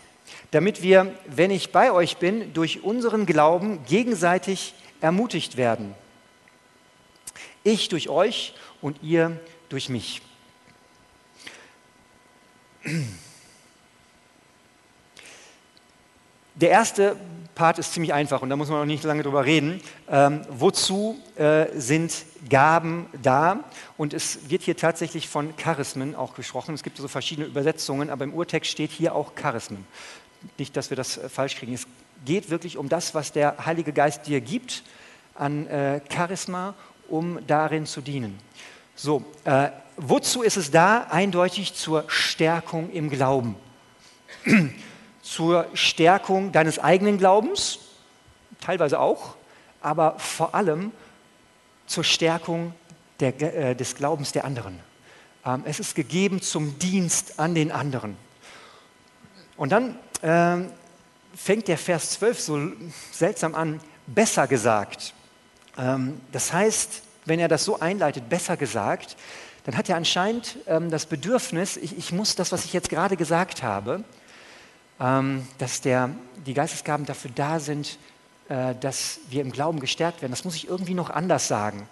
[0.50, 5.96] damit wir, wenn ich bei euch bin, durch unseren Glauben gegenseitig ermutigt werden.
[7.64, 10.22] Ich durch euch und ihr durch mich.
[16.56, 17.16] Der erste
[17.56, 19.82] Part ist ziemlich einfach und da muss man auch nicht lange drüber reden.
[20.10, 23.64] Ähm, wozu äh, sind Gaben da?
[23.98, 26.74] Und es wird hier tatsächlich von Charismen auch gesprochen.
[26.74, 29.86] Es gibt so verschiedene Übersetzungen, aber im Urtext steht hier auch Charismen.
[30.58, 31.74] Nicht, dass wir das äh, falsch kriegen.
[31.74, 31.86] Es
[32.26, 34.84] geht wirklich um das, was der Heilige Geist dir gibt
[35.36, 36.74] an äh, Charisma,
[37.12, 38.40] um darin zu dienen.
[38.96, 41.08] So, äh, wozu ist es da?
[41.10, 43.56] Eindeutig zur Stärkung im Glauben.
[45.22, 47.80] zur Stärkung deines eigenen Glaubens,
[48.60, 49.36] teilweise auch,
[49.82, 50.92] aber vor allem
[51.86, 52.74] zur Stärkung
[53.20, 54.80] der, äh, des Glaubens der anderen.
[55.46, 58.18] Ähm, es ist gegeben zum Dienst an den anderen.
[59.58, 60.68] Und dann äh,
[61.36, 62.72] fängt der Vers 12 so
[63.12, 65.14] seltsam an, besser gesagt.
[65.82, 69.18] Ähm, das heißt, wenn er das so einleitet, besser gesagt,
[69.66, 73.18] dann hat er anscheinend ähm, das Bedürfnis, ich, ich, muss das, was ich jetzt gerade
[73.18, 74.04] gesagt habe,
[75.00, 76.12] ähm, dass der,
[76.46, 77.98] die Geistesgaben dafür da sind,
[78.50, 80.32] äh, dass wir im Glauben gestärkt werden.
[80.32, 81.88] Das muss ich irgendwie noch anders sagen.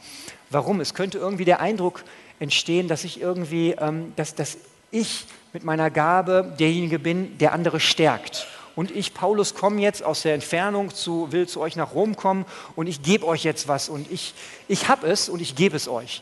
[0.50, 0.82] Warum?
[0.82, 2.04] Es könnte irgendwie der Eindruck
[2.40, 3.76] entstehen, dass ich irgendwie,
[4.16, 4.58] dass, dass
[4.92, 10.22] ich mit meiner Gabe derjenige bin, der andere stärkt und ich, Paulus, komme jetzt aus
[10.22, 13.90] der Entfernung, zu, will zu euch nach Rom kommen und ich gebe euch jetzt was
[13.90, 14.34] und ich,
[14.68, 16.22] ich habe es und ich gebe es euch.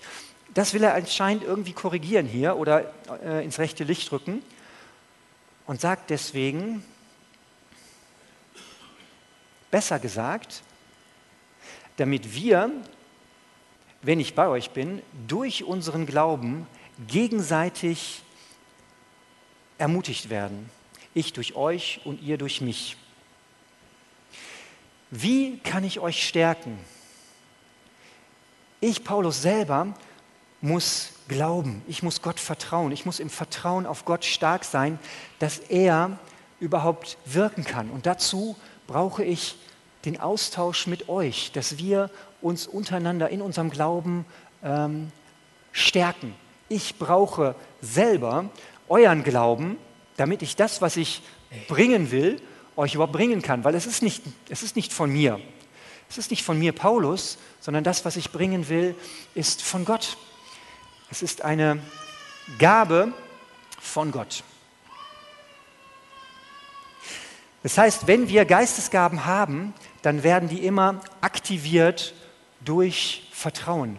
[0.54, 2.92] Das will er anscheinend irgendwie korrigieren hier oder
[3.24, 4.42] äh, ins rechte Licht rücken
[5.68, 6.84] und sagt deswegen,
[9.70, 10.64] besser gesagt,
[11.98, 12.72] damit wir,
[14.02, 16.66] wenn ich bei euch bin, durch unseren Glauben
[17.08, 18.24] gegenseitig
[19.78, 20.70] ermutigt werden
[21.18, 22.96] ich durch euch und ihr durch mich.
[25.10, 26.78] Wie kann ich euch stärken?
[28.80, 29.96] Ich, Paulus selber,
[30.62, 35.00] muss glauben, ich muss Gott vertrauen, ich muss im Vertrauen auf Gott stark sein,
[35.40, 36.20] dass er
[36.60, 37.90] überhaupt wirken kann.
[37.90, 39.58] Und dazu brauche ich
[40.06, 42.10] den Austausch mit euch, dass wir
[42.42, 44.26] uns untereinander in unserem Glauben
[44.64, 45.12] ähm,
[45.72, 46.36] stärken.
[46.70, 48.50] Ich brauche selber
[48.90, 49.78] euren Glauben,
[50.18, 51.22] damit ich das, was ich
[51.68, 52.42] bringen will,
[52.76, 53.64] euch überhaupt bringen kann.
[53.64, 55.40] Weil es ist nicht, es ist nicht von mir.
[56.10, 58.96] Es ist nicht von mir, Paulus, sondern das, was ich bringen will,
[59.36, 60.18] ist von Gott.
[61.10, 61.80] Es ist eine
[62.60, 63.14] Gabe
[63.80, 64.44] von Gott.
[67.64, 72.14] Das heißt, wenn wir Geistesgaben haben, dann werden die immer aktiviert
[72.62, 73.98] durch Vertrauen,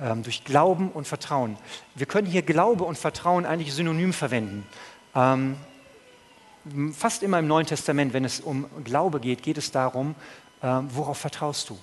[0.00, 1.56] ähm, durch Glauben und Vertrauen.
[1.94, 4.66] Wir können hier Glaube und Vertrauen eigentlich synonym verwenden.
[5.14, 5.56] Ähm,
[6.92, 10.14] fast immer im Neuen Testament, wenn es um Glaube geht, geht es darum,
[10.62, 11.78] ähm, worauf vertraust du?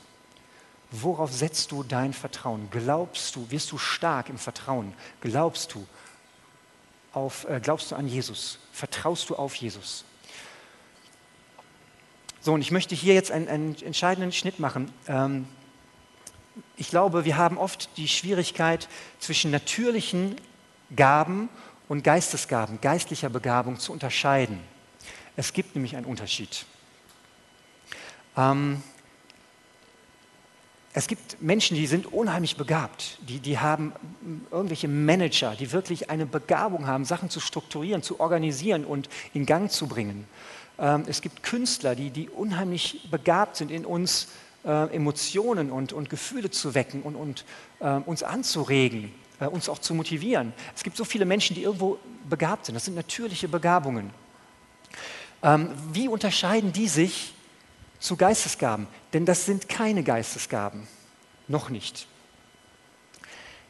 [0.91, 2.67] Worauf setzt du dein Vertrauen?
[2.71, 4.93] Glaubst du, wirst du stark im Vertrauen?
[5.21, 5.85] Glaubst du,
[7.13, 8.59] auf, äh, glaubst du an Jesus?
[8.71, 10.05] Vertraust du auf Jesus?
[12.41, 14.91] So, und ich möchte hier jetzt einen, einen entscheidenden Schnitt machen.
[15.07, 15.47] Ähm,
[16.77, 18.87] ich glaube, wir haben oft die Schwierigkeit
[19.19, 20.37] zwischen natürlichen
[20.95, 21.49] Gaben und
[22.03, 24.59] Geistesgaben, geistlicher Begabung zu unterscheiden.
[25.35, 26.65] Es gibt nämlich einen Unterschied.
[28.37, 28.83] Ähm,
[30.93, 33.93] es gibt Menschen, die sind unheimlich begabt, die, die haben
[34.51, 39.71] irgendwelche Manager, die wirklich eine Begabung haben, Sachen zu strukturieren, zu organisieren und in Gang
[39.71, 40.27] zu bringen.
[40.77, 44.27] Ähm, es gibt Künstler, die, die unheimlich begabt sind, in uns
[44.65, 47.45] äh, Emotionen und, und Gefühle zu wecken und, und
[47.79, 50.53] äh, uns anzuregen äh, uns auch zu motivieren.
[50.75, 51.99] Es gibt so viele Menschen, die irgendwo
[52.29, 52.75] begabt sind.
[52.75, 54.11] Das sind natürliche Begabungen.
[55.41, 57.33] Ähm, wie unterscheiden die sich
[57.99, 58.87] zu Geistesgaben?
[59.13, 60.87] Denn das sind keine Geistesgaben.
[61.47, 62.07] Noch nicht.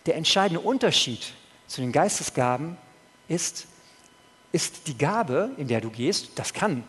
[0.05, 1.33] Der entscheidende Unterschied
[1.67, 2.77] zu den Geistesgaben
[3.27, 3.67] ist,
[4.51, 6.83] ist die Gabe, in der du gehst, das kann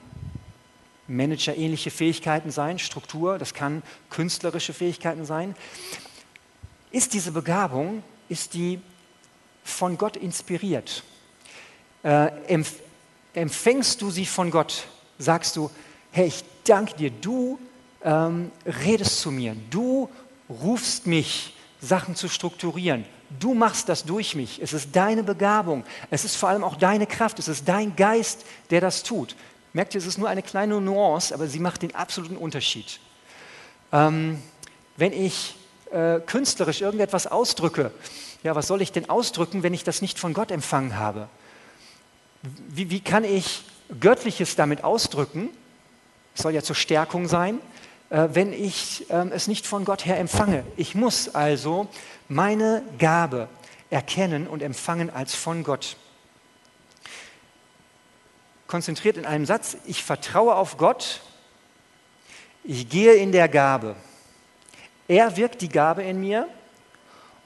[1.06, 5.56] managerähnliche Fähigkeiten sein, Struktur, das kann künstlerische Fähigkeiten sein.
[6.92, 8.80] Ist diese Begabung, ist die
[9.62, 11.02] von Gott inspiriert?
[12.02, 12.74] Äh, empf
[13.34, 14.86] empfängst du sie von Gott?
[15.18, 15.70] Sagst du,
[16.10, 17.60] Herr, ich danke dir, du
[18.02, 18.50] ähm,
[18.84, 20.08] redest zu mir, du
[20.48, 23.04] rufst mich, Sachen zu strukturieren.
[23.38, 24.60] Du machst das durch mich.
[24.60, 25.84] Es ist deine Begabung.
[26.10, 27.38] Es ist vor allem auch deine Kraft.
[27.38, 29.36] Es ist dein Geist, der das tut.
[29.72, 32.98] Merkt ihr, es ist nur eine kleine Nuance, aber sie macht den absoluten Unterschied.
[33.92, 34.42] Ähm,
[34.96, 35.54] wenn ich
[35.92, 37.90] äh, künstlerisch irgendetwas ausdrücke,
[38.42, 41.28] ja, was soll ich denn ausdrücken, wenn ich das nicht von Gott empfangen habe?
[42.68, 43.62] Wie, wie kann ich
[44.00, 45.50] Göttliches damit ausdrücken?
[46.34, 47.60] Es soll ja zur Stärkung sein,
[48.08, 50.64] äh, wenn ich äh, es nicht von Gott her empfange.
[50.76, 51.88] Ich muss also
[52.28, 53.48] meine Gabe
[53.90, 55.96] erkennen und empfangen als von Gott
[58.70, 61.20] konzentriert in einem Satz, ich vertraue auf Gott,
[62.62, 63.96] ich gehe in der Gabe.
[65.10, 66.48] Er wirkt die Gabe in mir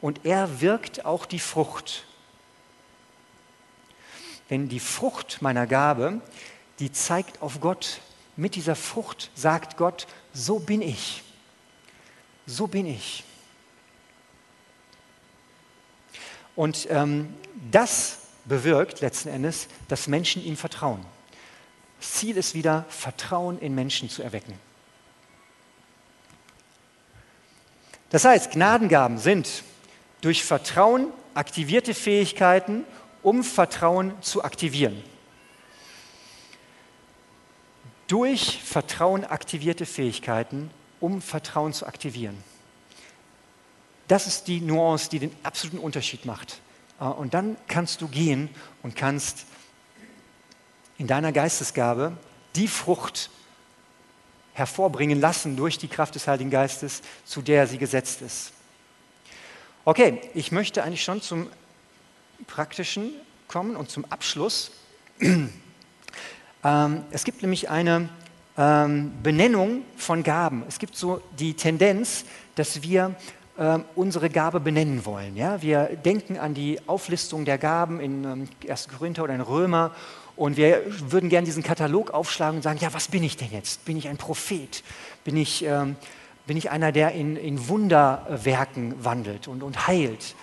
[0.03, 2.05] und er wirkt auch die Frucht.
[4.51, 6.21] Denn die Frucht meiner Gabe,
[6.79, 8.03] die zeigt auf Gott.
[8.37, 11.23] Mit dieser Frucht sagt Gott, so bin ich.
[12.45, 13.25] So bin ich.
[16.57, 17.35] Und ähm,
[17.71, 21.03] das bewirkt letzten Endes, dass Menschen ihm vertrauen.
[21.99, 24.53] Das Ziel ist wieder, Vertrauen in Menschen zu erwecken.
[28.15, 29.65] Das heißt, Gnadengaben sind
[30.21, 32.85] durch Vertrauen aktivierte Fähigkeiten,
[33.25, 35.03] um Vertrauen zu aktivieren.
[38.07, 42.39] Durch Vertrauen aktivierte Fähigkeiten, um Vertrauen zu aktivieren.
[44.07, 46.61] Das ist die Nuance, die den absoluten Unterschied macht.
[47.01, 48.49] Äh, und dann kannst du gehen
[48.85, 49.45] und kannst
[50.99, 52.17] in deiner Geistesgabe
[52.55, 53.31] die Frucht
[54.55, 58.53] hervorbringen lassen durch die Kraft des Heiligen Geistes, zu der sie gesetzt ist.
[59.85, 61.49] Okay, ich möchte eigentlich schon zum
[62.47, 63.11] Praktischen
[63.49, 64.71] kommen und zum Abschluss.
[66.67, 68.09] Ähm, es gibt nämlich eine
[68.57, 70.65] ähm, Benennung von Gaben.
[70.67, 73.15] Es gibt so die Tendenz, dass wir
[73.59, 75.37] ähm, unsere Gabe benennen wollen.
[75.37, 75.61] Ja?
[75.61, 78.89] Wir denken an die Auflistung der Gaben in 1.
[78.89, 79.95] Korinther oder in Römer
[80.37, 83.85] und wir würden gerne diesen Katalog aufschlagen und sagen, ja, was bin ich denn jetzt?
[83.85, 84.83] Bin ich ein Prophet?
[85.23, 85.97] Bin ich, ähm,
[86.47, 90.35] bin ich einer, der in, in Wunderwerken wandelt und, und heilt?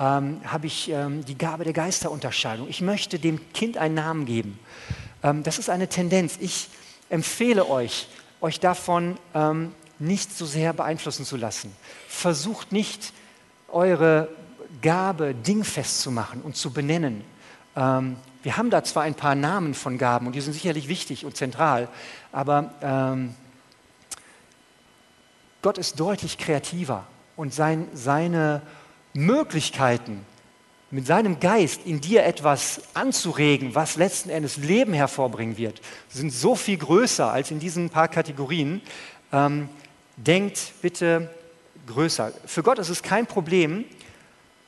[0.00, 2.68] Ähm, Habe ich ähm, die Gabe der Geisterunterscheidung?
[2.68, 4.58] Ich möchte dem Kind einen Namen geben.
[5.22, 6.38] Ähm, das ist eine Tendenz.
[6.40, 6.68] Ich
[7.10, 8.08] empfehle euch,
[8.40, 11.70] euch davon ähm, nicht so sehr beeinflussen zu lassen.
[12.08, 13.12] Versucht nicht,
[13.68, 14.28] eure
[14.80, 17.24] Gabe dingfest zu machen und zu benennen.
[18.44, 21.34] Wir haben da zwar ein paar Namen von Gaben und die sind sicherlich wichtig und
[21.34, 21.88] zentral,
[22.30, 23.34] aber ähm,
[25.62, 28.60] Gott ist deutlich kreativer und sein, seine
[29.14, 30.26] Möglichkeiten,
[30.90, 35.80] mit seinem Geist in dir etwas anzuregen, was letzten Endes Leben hervorbringen wird,
[36.10, 38.82] sind so viel größer als in diesen paar Kategorien.
[39.32, 39.70] Ähm,
[40.18, 41.30] denkt bitte
[41.86, 42.30] größer.
[42.44, 43.86] Für Gott ist es kein Problem,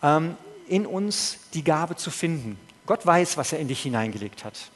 [0.03, 0.35] ähm,
[0.67, 2.59] in uns die Gabe zu finden.
[2.87, 4.70] Gott weiß, was er in dich hineingelegt hat.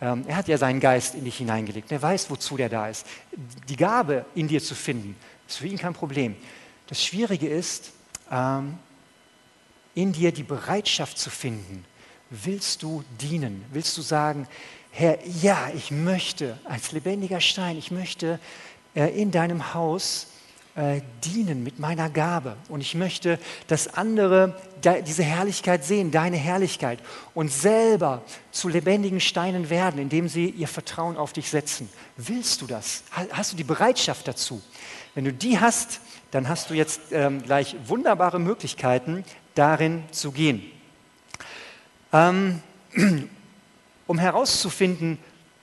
[0.00, 1.92] Ähm, er hat ja seinen Geist in dich hineingelegt.
[1.92, 3.06] Er weiß, wozu der da ist.
[3.68, 6.36] Die Gabe in dir zu finden, ist für ihn kein Problem.
[6.86, 7.92] Das Schwierige ist,
[8.30, 8.78] ähm,
[9.94, 11.84] in dir die Bereitschaft zu finden.
[12.30, 13.64] Willst du dienen?
[13.72, 14.46] Willst du sagen,
[14.92, 18.40] Herr, ja, ich möchte als lebendiger Stein, ich möchte
[18.94, 20.28] äh, in deinem Haus
[20.80, 22.56] äh, dienen mit meiner Gabe.
[22.70, 24.58] Und ich möchte, dass andere
[25.06, 27.00] diese Herrlichkeit sehen, deine Herrlichkeit,
[27.34, 31.90] und selber zu lebendigen Steinen werden, indem sie ihr Vertrauen auf dich setzen.
[32.16, 33.02] Willst du das?
[33.30, 34.62] Hast du die Bereitschaft dazu?
[35.14, 39.22] Wenn du die hast, dann hast du jetzt ähm, gleich wunderbare Möglichkeiten,
[39.54, 40.62] darin zu gehen.
[42.10, 42.62] Ähm,
[44.06, 45.18] um herauszufinden,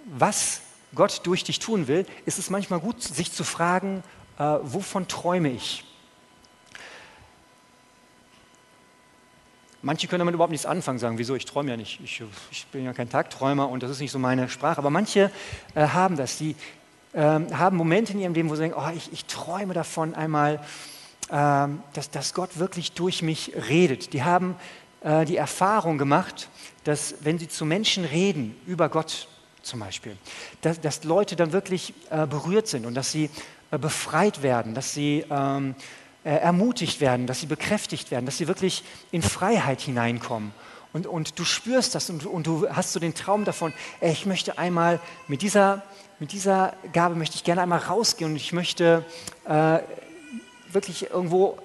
[0.06, 0.62] was
[0.94, 4.04] Gott durch dich tun will, ist es manchmal gut, sich zu fragen,
[4.38, 5.84] äh, wovon träume ich?
[9.82, 12.22] Manche können damit überhaupt nichts anfangen, sagen, wieso, ich träume ja nicht, ich,
[12.52, 14.80] ich, bin ja kein Tagträumer und das ist nicht so meine Sprache.
[14.80, 15.32] Aber manche
[15.76, 16.56] äh, haben das, die
[17.14, 20.60] äh, haben Momente in ihrem Leben, wo sie denken, oh, ich, ich träume davon einmal,
[21.30, 24.14] äh, dass, dass Gott wirklich durch mich redet.
[24.14, 24.56] Die haben
[25.02, 26.50] äh, die Erfahrung gemacht,
[26.84, 29.28] dass wenn sie zu Menschen reden über Gott
[29.62, 30.18] zum Beispiel,
[30.62, 33.30] dass, dass Leute dann wirklich äh, berührt sind und dass sie
[33.72, 35.76] befreit werden, dass sie ähm,
[36.24, 40.52] äh, ermutigt werden, dass sie bekräftigt werden, dass sie wirklich in Freiheit hineinkommen.
[40.94, 44.26] Und, und du spürst das und, und du hast so den Traum davon, ey, ich
[44.26, 45.84] möchte einmal mit dieser,
[46.20, 49.06] mit dieser Gabe möchte ich gerne einmal rausgehen und ich möchte
[49.46, 49.80] äh,
[50.72, 51.58] wirklich irgendwo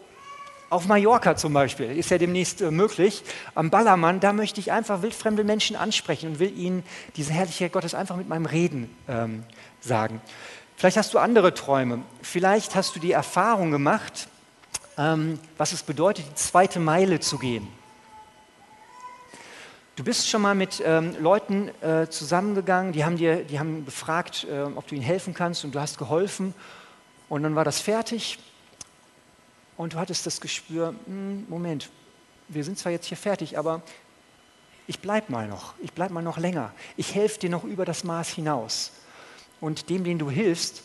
[0.71, 3.23] auf Mallorca zum Beispiel, ist ja demnächst äh, möglich,
[3.55, 6.83] am Ballermann, da möchte ich einfach wildfremde Menschen ansprechen und will ihnen
[7.17, 9.45] diese Herrlichkeit Gottes einfach mit meinem Reden ähm,
[9.81, 10.21] sagen.
[10.83, 12.03] Vielleicht hast du andere Träume.
[12.23, 14.27] Vielleicht hast du die Erfahrung gemacht,
[14.99, 17.68] ähm, was es bedeutet, die zweite Meile zu gehen.
[19.95, 24.45] Du bist schon mal mit ähm, Leuten äh, zusammengegangen, die haben dir, die haben gefragt,
[24.51, 26.53] äh, ob du ihnen helfen kannst und du hast geholfen
[27.29, 28.40] und dann war das fertig
[29.77, 31.90] und du hattest das Gespür, hm, Moment,
[32.49, 33.83] wir sind zwar jetzt hier fertig, aber
[34.88, 38.03] ich bleibe mal noch, ich bleibe mal noch länger, ich helfe dir noch über das
[38.03, 38.90] Maß hinaus.
[39.62, 40.83] Und dem, den du hilfst,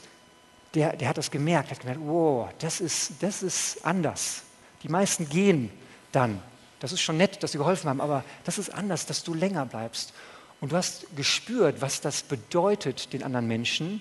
[0.76, 4.44] der, der hat das gemerkt, hat gemerkt, wow, das ist, das ist anders.
[4.84, 5.72] Die meisten gehen
[6.12, 6.40] dann.
[6.80, 9.66] Das ist schon nett, dass sie geholfen haben, aber das ist anders, dass du länger
[9.66, 10.14] bleibst.
[10.62, 14.00] Und du hast gespürt, was das bedeutet den anderen Menschen,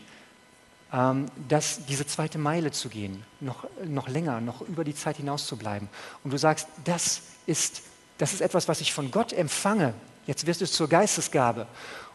[0.92, 5.46] ähm, dass diese zweite Meile zu gehen, noch, noch länger, noch über die Zeit hinaus
[5.46, 5.88] zu bleiben.
[6.22, 7.80] Und du sagst, das ist,
[8.18, 9.94] das ist etwas, was ich von Gott empfange.
[10.26, 11.66] Jetzt wirst du zur Geistesgabe.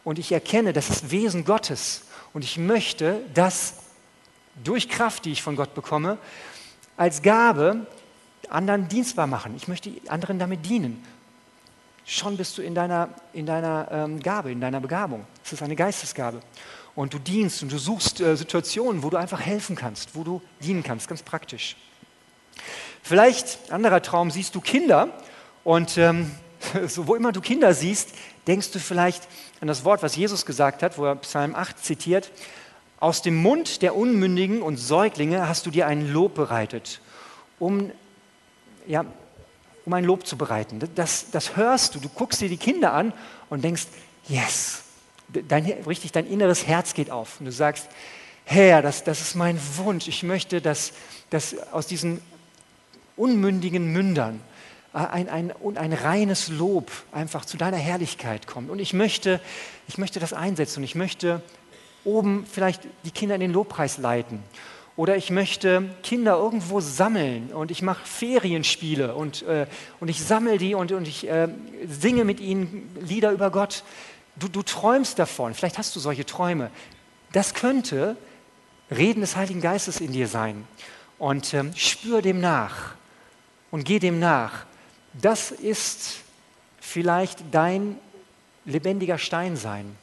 [0.03, 2.03] Und ich erkenne, das ist Wesen Gottes.
[2.33, 3.75] Und ich möchte das
[4.63, 6.17] durch Kraft, die ich von Gott bekomme,
[6.97, 7.87] als Gabe
[8.49, 9.55] anderen dienstbar machen.
[9.55, 11.03] Ich möchte anderen damit dienen.
[12.05, 15.25] Schon bist du in deiner, in deiner ähm, Gabe, in deiner Begabung.
[15.43, 16.41] Es ist eine Geistesgabe
[16.95, 20.41] und du dienst und du suchst äh, Situationen, wo du einfach helfen kannst, wo du
[20.59, 21.77] dienen kannst, ganz praktisch.
[23.01, 25.09] Vielleicht, anderer Traum, siehst du Kinder
[25.63, 26.31] und ähm,
[26.87, 28.13] so, wo immer du Kinder siehst,
[28.47, 29.27] denkst du vielleicht
[29.59, 32.31] an das Wort, was Jesus gesagt hat, wo er Psalm 8 zitiert.
[32.99, 37.01] Aus dem Mund der Unmündigen und Säuglinge hast du dir ein Lob bereitet,
[37.59, 37.91] um,
[38.85, 39.05] ja,
[39.85, 40.79] um ein Lob zu bereiten.
[40.95, 43.13] Das, das hörst du, du guckst dir die Kinder an
[43.49, 43.87] und denkst,
[44.27, 44.83] yes,
[45.29, 47.87] dein, richtig dein inneres Herz geht auf und du sagst,
[48.45, 50.07] Herr, das, das ist mein Wunsch.
[50.07, 50.93] Ich möchte, dass,
[51.29, 52.21] dass aus diesen
[53.15, 54.41] unmündigen Mündern
[54.93, 58.69] ein, ein, ein reines Lob einfach zu deiner Herrlichkeit kommt.
[58.69, 59.39] Und ich möchte,
[59.87, 61.41] ich möchte das einsetzen und ich möchte
[62.03, 64.43] oben vielleicht die Kinder in den Lobpreis leiten.
[64.97, 69.65] Oder ich möchte Kinder irgendwo sammeln und ich mache Ferienspiele und, äh,
[69.99, 71.47] und ich sammle die und, und ich äh,
[71.87, 73.83] singe mit ihnen Lieder über Gott.
[74.35, 76.69] Du, du träumst davon, vielleicht hast du solche Träume.
[77.31, 78.17] Das könnte
[78.89, 80.67] Reden des Heiligen Geistes in dir sein.
[81.17, 82.95] Und ähm, spür dem nach
[83.69, 84.65] und geh dem nach.
[85.13, 86.17] Das ist
[86.79, 87.97] vielleicht dein
[88.65, 89.95] lebendiger Stein sein.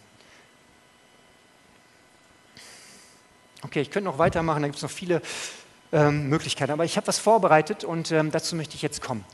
[3.62, 5.20] Okay, ich könnte noch weitermachen, da gibt es noch viele
[5.92, 9.24] ähm, Möglichkeiten, aber ich habe was vorbereitet und ähm, dazu möchte ich jetzt kommen.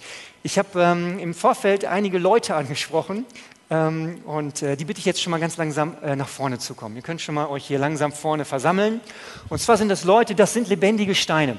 [0.42, 3.26] Ich habe ähm, im Vorfeld einige Leute angesprochen,
[3.70, 6.74] ähm, und äh, die bitte ich jetzt schon mal ganz langsam äh, nach vorne zu
[6.74, 6.96] kommen.
[6.96, 9.00] Ihr könnt schon mal euch hier langsam vorne versammeln.
[9.48, 11.56] Und zwar sind das Leute, das sind lebendige Steine.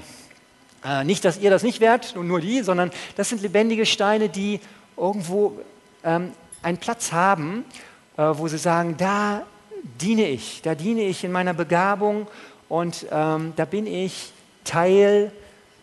[0.85, 4.29] Äh, nicht, dass ihr das nicht wärt und nur die, sondern das sind lebendige Steine,
[4.29, 4.59] die
[4.95, 5.59] irgendwo
[6.03, 7.65] ähm, einen Platz haben,
[8.17, 9.47] äh, wo sie sagen, da
[9.99, 12.27] diene ich, da diene ich in meiner Begabung
[12.69, 14.31] und ähm, da bin ich
[14.63, 15.31] Teil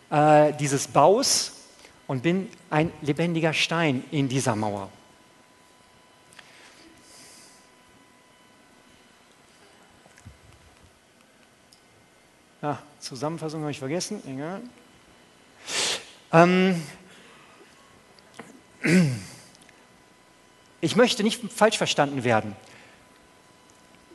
[0.09, 1.51] äh, dieses Baus
[2.07, 4.87] und bin ein lebendiger Stein in dieser Mauer.
[12.61, 14.61] Ah, Zusammenfassung habe ich vergessen, egal.
[16.33, 16.81] Ähm,
[20.81, 22.55] ich möchte nicht falsch verstanden werden.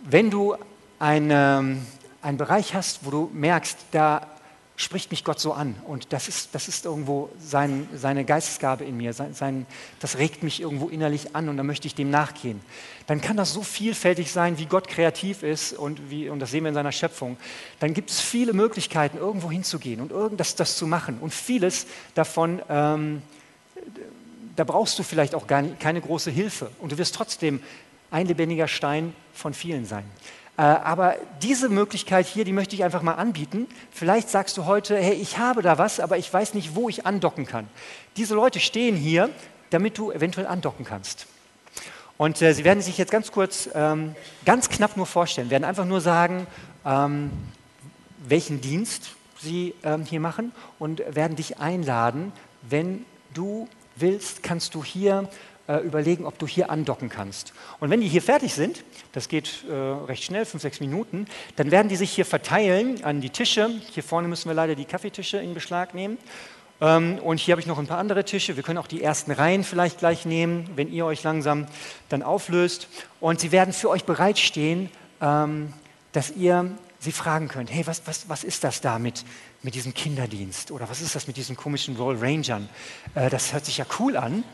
[0.03, 0.57] Wenn du
[0.99, 1.79] eine,
[2.21, 4.27] einen Bereich hast, wo du merkst, da
[4.79, 5.75] spricht mich Gott so an.
[5.87, 9.13] Und das ist, das ist irgendwo sein, seine Geistesgabe in mir.
[9.13, 9.67] Sein, sein,
[9.99, 12.61] das regt mich irgendwo innerlich an und da möchte ich dem nachgehen.
[13.09, 16.63] Dann kann das so vielfältig sein, wie Gott kreativ ist und, wie, und das sehen
[16.63, 17.37] wir in seiner Schöpfung.
[17.81, 21.19] Dann gibt es viele Möglichkeiten, irgendwo hinzugehen und irgendwas das zu machen.
[21.21, 23.23] Und vieles davon, ähm,
[24.55, 26.71] da brauchst du vielleicht auch gar nicht, keine große Hilfe.
[26.79, 27.61] Und du wirst trotzdem
[28.13, 30.05] ein lebendiger Stein von vielen sein.
[30.59, 33.69] Äh, aber diese Möglichkeit hier, die möchte ich einfach mal anbieten.
[33.93, 37.07] Vielleicht sagst du heute, hey, ich habe da was, aber ich weiß nicht, wo ich
[37.07, 37.69] andocken kann.
[38.17, 39.31] Diese Leute stehen hier,
[39.71, 41.27] damit du eventuell andocken kannst.
[42.17, 45.85] Und äh, sie werden sich jetzt ganz kurz, ähm, ganz knapp nur vorstellen, werden einfach
[45.85, 46.49] nur sagen,
[46.85, 47.31] ähm,
[48.27, 50.51] welchen Dienst sie ähm, hier machen
[50.81, 52.33] und werden dich einladen,
[52.63, 55.29] wenn du willst, kannst du hier
[55.69, 57.53] äh, überlegen, ob du hier andocken kannst.
[57.79, 61.71] Und wenn die hier fertig sind, das geht äh, recht schnell, fünf, sechs Minuten, dann
[61.71, 63.71] werden die sich hier verteilen an die Tische.
[63.93, 66.19] Hier vorne müssen wir leider die Kaffeetische in Beschlag nehmen.
[66.81, 68.57] Ähm, und hier habe ich noch ein paar andere Tische.
[68.57, 71.67] Wir können auch die ersten Reihen vielleicht gleich nehmen, wenn ihr euch langsam
[72.09, 72.89] dann auflöst.
[73.21, 74.91] Und sie werden für euch bereitstehen,
[75.21, 75.73] ähm,
[76.13, 79.25] dass ihr sie fragen könnt, hey, was, was, was ist das da mit,
[79.63, 80.71] mit diesem Kinderdienst?
[80.71, 82.69] Oder was ist das mit diesen komischen Roll Rangern?
[83.15, 84.45] Äh, das hört sich ja cool an.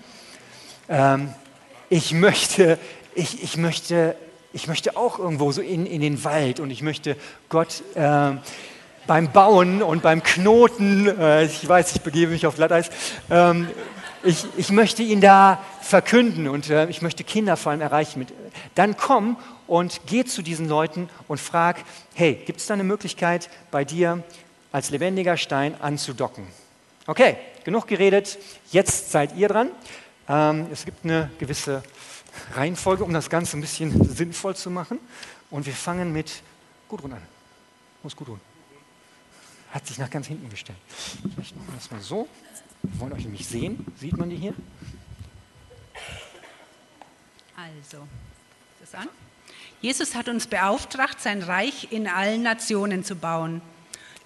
[0.89, 1.33] Ähm,
[1.89, 2.79] ich, möchte,
[3.15, 4.17] ich, ich, möchte,
[4.53, 7.17] ich möchte auch irgendwo so in, in den Wald und ich möchte
[7.49, 8.33] Gott äh,
[9.07, 12.91] beim Bauen und beim Knoten, äh, ich weiß, ich begebe mich auf Glatteis,
[13.31, 13.69] ähm,
[14.23, 18.21] ich, ich möchte ihn da verkünden und äh, ich möchte Kinder vor allem erreichen.
[18.21, 18.33] Mit,
[18.75, 21.77] dann komm und geh zu diesen Leuten und frag,
[22.15, 24.23] hey, gibt es da eine Möglichkeit, bei dir
[24.73, 26.47] als lebendiger Stein anzudocken?
[27.07, 28.39] Okay, genug geredet,
[28.73, 29.71] jetzt seid ihr dran.
[30.29, 31.83] Ähm, es gibt eine gewisse
[32.55, 34.99] Reihenfolge, um das Ganze ein bisschen sinnvoll zu machen.
[35.51, 36.43] Und wir fangen mit
[36.89, 37.23] Gudrun an.
[38.05, 38.41] Ist Gudrun?
[39.71, 40.79] Hat sich nach ganz hinten gestellt.
[41.35, 42.29] Vielleicht machen wir das mal so.
[42.83, 43.85] Wir wollen euch nämlich sehen.
[43.99, 44.55] Sieht man die hier?
[47.57, 48.07] Also,
[48.81, 49.09] das an?
[49.81, 53.63] Jesus hat uns beauftragt, sein Reich in allen Nationen zu bauen.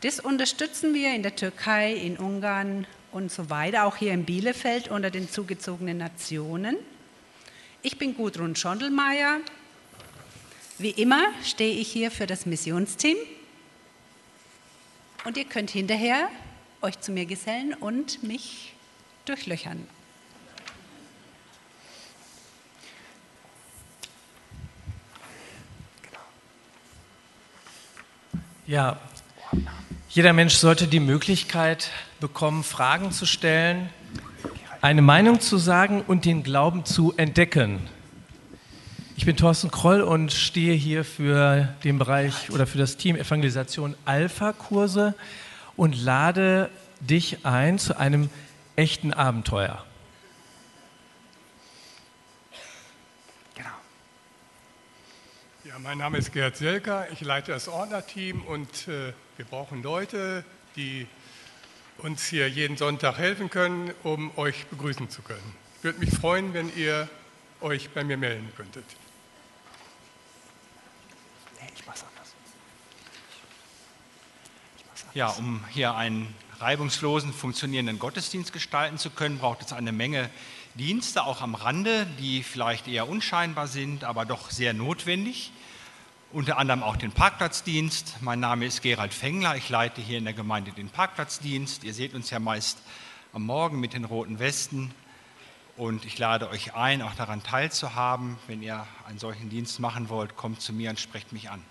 [0.02, 4.88] Das unterstützen wir in der Türkei, in Ungarn und so weiter, auch hier in Bielefeld
[4.88, 6.76] unter den zugezogenen Nationen.
[7.82, 9.38] Ich bin Gudrun Schondelmeier.
[10.78, 13.16] Wie immer stehe ich hier für das Missionsteam.
[15.24, 16.28] Und ihr könnt hinterher
[16.80, 18.74] euch zu mir gesellen und mich
[19.24, 19.86] durchlöchern.
[28.66, 29.00] Ja,
[30.10, 31.90] jeder Mensch sollte die Möglichkeit
[32.20, 33.90] bekommen, Fragen zu stellen,
[34.80, 37.80] eine Meinung zu sagen und den Glauben zu entdecken.
[39.16, 43.94] Ich bin Thorsten Kroll und stehe hier für den Bereich oder für das Team Evangelisation
[44.04, 45.14] Alpha-Kurse
[45.76, 48.30] und lade dich ein zu einem
[48.76, 49.84] echten Abenteuer.
[55.80, 60.44] mein Name ist Gerd Selker, ich leite das Ordnerteam und äh, wir brauchen Leute,
[60.76, 61.06] die
[61.98, 65.54] uns hier jeden Sonntag helfen können, um euch begrüßen zu können.
[65.78, 67.08] Ich würde mich freuen, wenn ihr
[67.60, 68.84] euch bei mir melden könntet.
[71.74, 71.86] Ich
[75.14, 80.30] Ja, um hier einen reibungslosen, funktionierenden Gottesdienst gestalten zu können, braucht es eine Menge
[80.74, 85.50] Dienste, auch am Rande, die vielleicht eher unscheinbar sind, aber doch sehr notwendig
[86.32, 88.16] unter anderem auch den Parkplatzdienst.
[88.20, 91.84] Mein Name ist Gerald Fengler, ich leite hier in der Gemeinde den Parkplatzdienst.
[91.84, 92.78] Ihr seht uns ja meist
[93.32, 94.92] am Morgen mit den roten Westen
[95.76, 98.36] und ich lade euch ein, auch daran teilzuhaben.
[98.46, 101.62] Wenn ihr einen solchen Dienst machen wollt, kommt zu mir und sprecht mich an.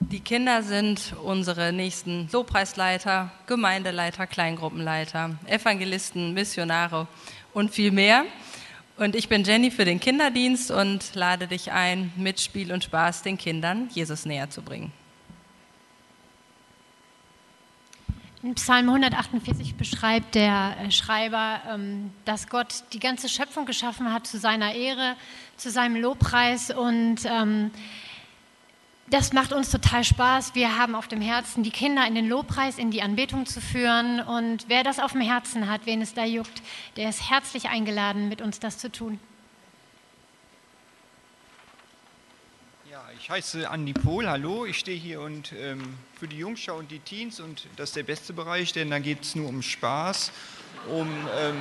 [0.00, 7.06] Die Kinder sind unsere nächsten Lobpreisleiter, Gemeindeleiter, Kleingruppenleiter, Evangelisten, Missionare
[7.52, 8.24] und viel mehr.
[8.96, 13.22] Und ich bin Jenny für den Kinderdienst und lade dich ein, mit Spiel und Spaß
[13.22, 14.92] den Kindern Jesus näher zu bringen.
[18.42, 24.26] In Psalm 148 beschreibt der äh, Schreiber, ähm, dass Gott die ganze Schöpfung geschaffen hat
[24.26, 25.14] zu seiner Ehre,
[25.56, 27.70] zu seinem Lobpreis und ähm,
[29.12, 30.54] das macht uns total Spaß.
[30.54, 34.20] Wir haben auf dem Herzen, die Kinder in den Lobpreis, in die Anbetung zu führen.
[34.20, 36.62] Und wer das auf dem Herzen hat, wen es da juckt,
[36.96, 39.20] der ist herzlich eingeladen, mit uns das zu tun.
[42.90, 44.64] Ja, ich heiße Andi Pohl, hallo.
[44.64, 48.04] Ich stehe hier und ähm, für die Jungschau und die Teens und das ist der
[48.04, 50.32] beste Bereich, denn da geht es nur um Spaß,
[50.90, 51.06] um
[51.38, 51.56] ähm,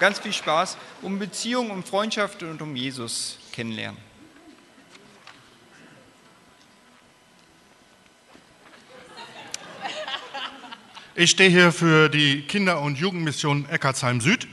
[0.00, 4.09] ganz viel Spaß, um Beziehung, um Freundschaft und um Jesus kennenlernen.
[11.16, 14.46] Ich stehe hier für die Kinder- und Jugendmission Eckartsheim Süd.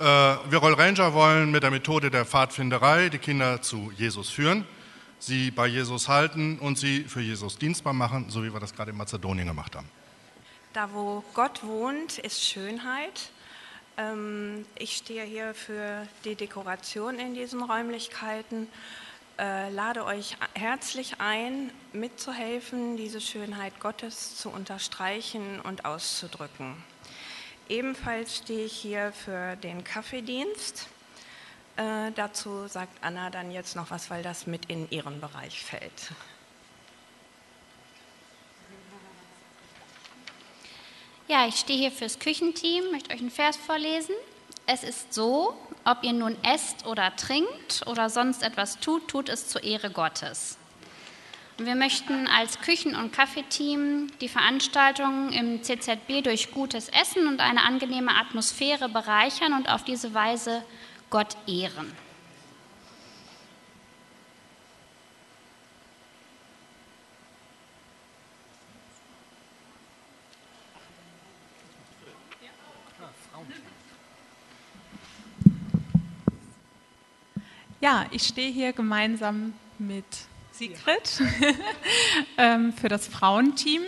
[0.00, 4.66] Äh, wir Roll Ranger wollen mit der Methode der Pfadfinderei die Kinder zu Jesus führen,
[5.20, 8.90] sie bei Jesus halten und sie für Jesus dienstbar machen, so wie wir das gerade
[8.90, 9.88] in Mazedonien gemacht haben.
[10.72, 13.30] Da, wo Gott wohnt, ist Schönheit.
[13.96, 18.66] Ähm, ich stehe hier für die Dekoration in diesen Räumlichkeiten
[19.38, 26.82] äh, lade euch herzlich ein, mitzuhelfen, diese Schönheit Gottes zu unterstreichen und auszudrücken.
[27.68, 30.88] Ebenfalls stehe ich hier für den Kaffeedienst.
[31.76, 36.12] Äh, dazu sagt Anna dann jetzt noch was, weil das mit in ihren Bereich fällt.
[41.28, 44.14] Ja, ich stehe hier fürs Küchenteam, möchte euch einen Vers vorlesen.
[44.66, 45.54] Es ist so,
[45.86, 50.58] ob ihr nun esst oder trinkt oder sonst etwas tut, tut es zur Ehre Gottes.
[51.58, 57.64] Wir möchten als Küchen- und Kaffeeteam die Veranstaltung im CZB durch gutes Essen und eine
[57.64, 60.62] angenehme Atmosphäre bereichern und auf diese Weise
[61.08, 62.05] Gott ehren.
[77.86, 80.04] Ja, ich stehe hier gemeinsam mit
[80.50, 81.22] Sigrid
[82.36, 83.82] ähm, für das Frauenteam.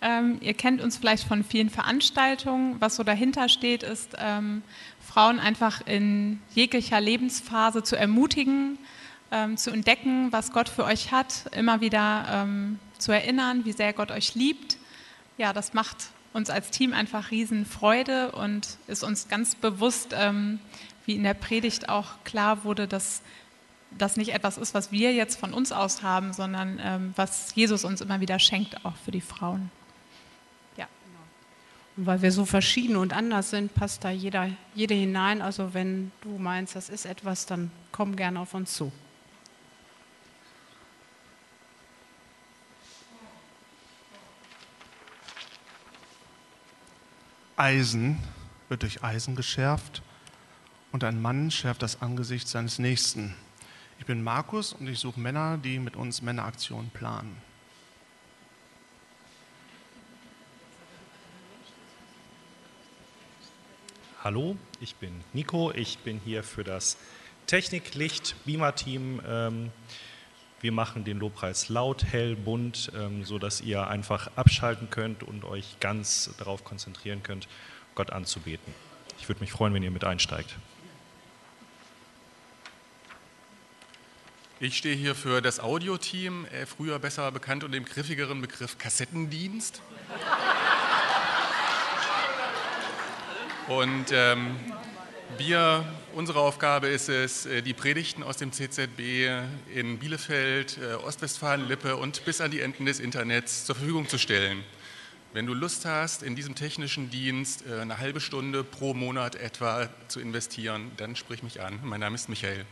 [0.00, 2.76] Ähm, ihr kennt uns vielleicht von vielen Veranstaltungen.
[2.80, 4.62] Was so dahinter steht, ist, ähm,
[5.06, 8.78] Frauen einfach in jeglicher Lebensphase zu ermutigen,
[9.56, 12.46] zu entdecken, was Gott für euch hat, immer wieder
[12.96, 14.78] zu erinnern, wie sehr Gott euch liebt.
[15.36, 20.14] Ja, das macht uns als Team einfach Riesenfreude und ist uns ganz bewusst,
[21.06, 23.22] wie in der Predigt auch klar wurde, dass
[23.96, 27.84] das nicht etwas ist, was wir jetzt von uns aus haben, sondern ähm, was Jesus
[27.84, 29.70] uns immer wieder schenkt, auch für die Frauen.
[30.76, 30.86] Ja.
[31.96, 35.40] Und weil wir so verschieden und anders sind, passt da jeder, jede hinein.
[35.40, 38.92] Also wenn du meinst, das ist etwas, dann komm gerne auf uns zu.
[47.56, 48.18] Eisen
[48.68, 50.02] wird durch Eisen geschärft
[50.96, 53.34] und ein Mann schärft das Angesicht seines Nächsten.
[53.98, 57.36] Ich bin Markus und ich suche Männer, die mit uns Männeraktionen planen.
[64.24, 65.70] Hallo, ich bin Nico.
[65.70, 66.96] Ich bin hier für das
[67.46, 69.20] Technik-Licht-Beamer-Team.
[69.28, 69.72] Ähm,
[70.62, 75.78] wir machen den Lobpreis laut, hell, bunt, ähm, sodass ihr einfach abschalten könnt und euch
[75.78, 77.48] ganz darauf konzentrieren könnt,
[77.94, 78.72] Gott anzubeten.
[79.18, 80.56] Ich würde mich freuen, wenn ihr mit einsteigt.
[84.58, 89.82] Ich stehe hier für das Audioteam, äh, früher besser bekannt unter dem griffigeren Begriff Kassettendienst.
[93.68, 94.56] Und ähm,
[95.36, 95.84] wir,
[96.14, 99.44] unsere Aufgabe ist es, äh, die Predigten aus dem CZB
[99.74, 104.16] in Bielefeld, äh, Ostwestfalen, Lippe und bis an die Enden des Internets zur Verfügung zu
[104.16, 104.64] stellen.
[105.34, 110.18] Wenn du Lust hast, in diesem technischen Dienst eine halbe Stunde pro Monat etwa zu
[110.18, 111.78] investieren, dann sprich mich an.
[111.82, 112.64] Mein Name ist Michael.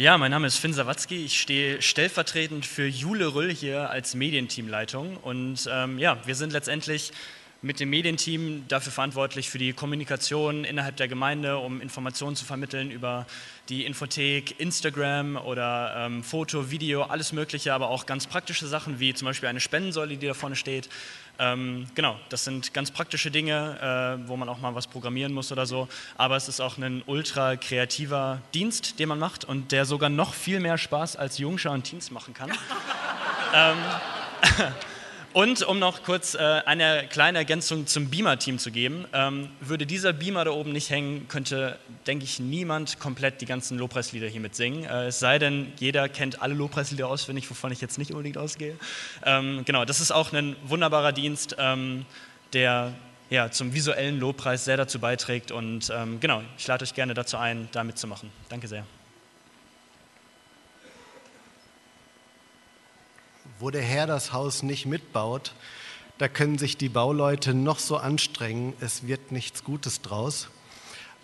[0.00, 1.26] Ja, mein Name ist Finn Sawatzki.
[1.26, 5.18] Ich stehe stellvertretend für Jule Rüll hier als Medienteamleitung.
[5.18, 7.12] Und ähm, ja, wir sind letztendlich
[7.62, 12.90] mit dem Medienteam dafür verantwortlich für die Kommunikation innerhalb der Gemeinde, um Informationen zu vermitteln
[12.90, 13.26] über
[13.68, 19.12] die Infothek, Instagram oder ähm, Foto, Video, alles Mögliche, aber auch ganz praktische Sachen wie
[19.14, 20.88] zum Beispiel eine Spendensäule, die da vorne steht,
[21.40, 25.50] ähm, genau, das sind ganz praktische Dinge, äh, wo man auch mal was programmieren muss
[25.50, 25.88] oder so.
[26.18, 30.34] Aber es ist auch ein ultra kreativer Dienst, den man macht und der sogar noch
[30.34, 32.50] viel mehr Spaß als Jungschau und Teens machen kann.
[33.54, 33.78] ähm,
[35.32, 40.12] Und um noch kurz äh, eine kleine Ergänzung zum Beamer-Team zu geben, ähm, würde dieser
[40.12, 41.78] Beamer da oben nicht hängen, könnte,
[42.08, 44.84] denke ich, niemand komplett die ganzen Lobpreislieder hier mitsingen.
[44.84, 48.76] Äh, es sei denn, jeder kennt alle Lobpreislieder auswendig, wovon ich jetzt nicht unbedingt ausgehe.
[49.24, 52.06] Ähm, genau, das ist auch ein wunderbarer Dienst, ähm,
[52.52, 52.92] der
[53.30, 55.52] ja, zum visuellen Lobpreis sehr dazu beiträgt.
[55.52, 58.30] Und ähm, genau, ich lade euch gerne dazu ein, da mitzumachen.
[58.48, 58.84] Danke sehr.
[63.60, 65.52] Wo der Herr das Haus nicht mitbaut,
[66.18, 70.48] da können sich die Bauleute noch so anstrengen, es wird nichts Gutes draus.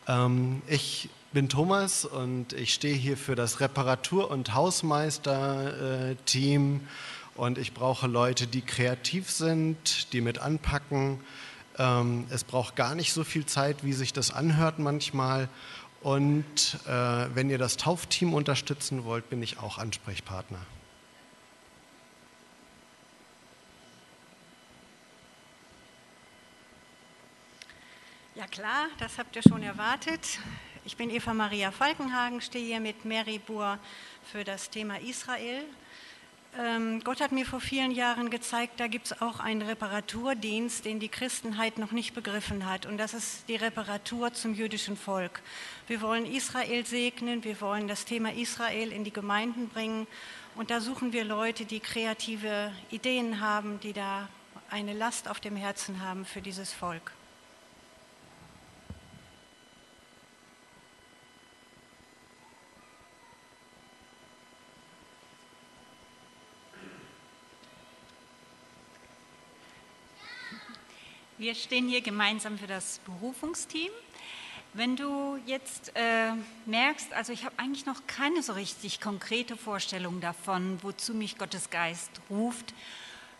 [0.06, 6.82] Ähm, ich bin Thomas und ich stehe hier für das Reparatur- und Hausmeister-Team
[7.34, 11.18] und ich brauche Leute, die kreativ sind, die mit anpacken.
[11.78, 15.48] Ähm, es braucht gar nicht so viel Zeit, wie sich das anhört manchmal.
[16.02, 20.60] Und äh, wenn ihr das Taufteam unterstützen wollt, bin ich auch Ansprechpartner.
[28.36, 30.38] Ja klar, das habt ihr schon erwartet.
[30.84, 33.78] Ich bin Eva Maria Falkenhagen, stehe hier mit Mary Buhr
[34.30, 35.64] für das Thema Israel.
[36.58, 41.00] Ähm, Gott hat mir vor vielen Jahren gezeigt, da gibt es auch einen Reparaturdienst, den
[41.00, 42.84] die Christenheit noch nicht begriffen hat.
[42.84, 45.40] Und das ist die Reparatur zum jüdischen Volk.
[45.86, 50.06] Wir wollen Israel segnen, wir wollen das Thema Israel in die Gemeinden bringen.
[50.56, 54.28] Und da suchen wir Leute, die kreative Ideen haben, die da
[54.68, 57.15] eine Last auf dem Herzen haben für dieses Volk.
[71.46, 73.92] Wir stehen hier gemeinsam für das Berufungsteam.
[74.72, 76.32] Wenn du jetzt äh,
[76.64, 81.70] merkst, also ich habe eigentlich noch keine so richtig konkrete Vorstellung davon, wozu mich Gottes
[81.70, 82.74] Geist ruft,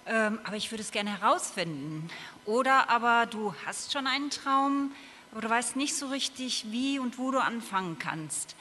[0.07, 2.09] ähm, aber ich würde es gerne herausfinden.
[2.44, 4.92] Oder aber du hast schon einen Traum,
[5.32, 8.54] aber du weißt nicht so richtig, wie und wo du anfangen kannst.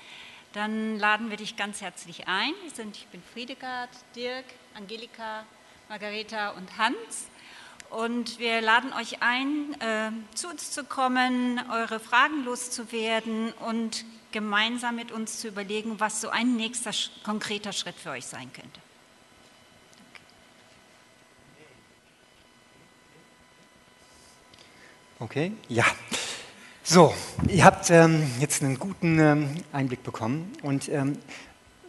[0.54, 2.56] Dann laden wir dich ganz herzlich ein.
[2.74, 5.46] Sind, ich bin Friedegard, Dirk, Angelika,
[5.88, 7.30] Margareta und Hans.
[7.96, 14.98] Und wir laden euch ein, äh, zu uns zu kommen, eure Fragen loszuwerden und gemeinsam
[14.98, 16.91] mit uns zu überlegen, was so ein nächster
[17.24, 18.82] konkreter Schritt für euch sein könnte.
[25.20, 25.86] Okay, ja.
[26.84, 27.16] So,
[27.48, 31.18] ihr habt ähm, jetzt einen guten ähm, Einblick bekommen und ähm,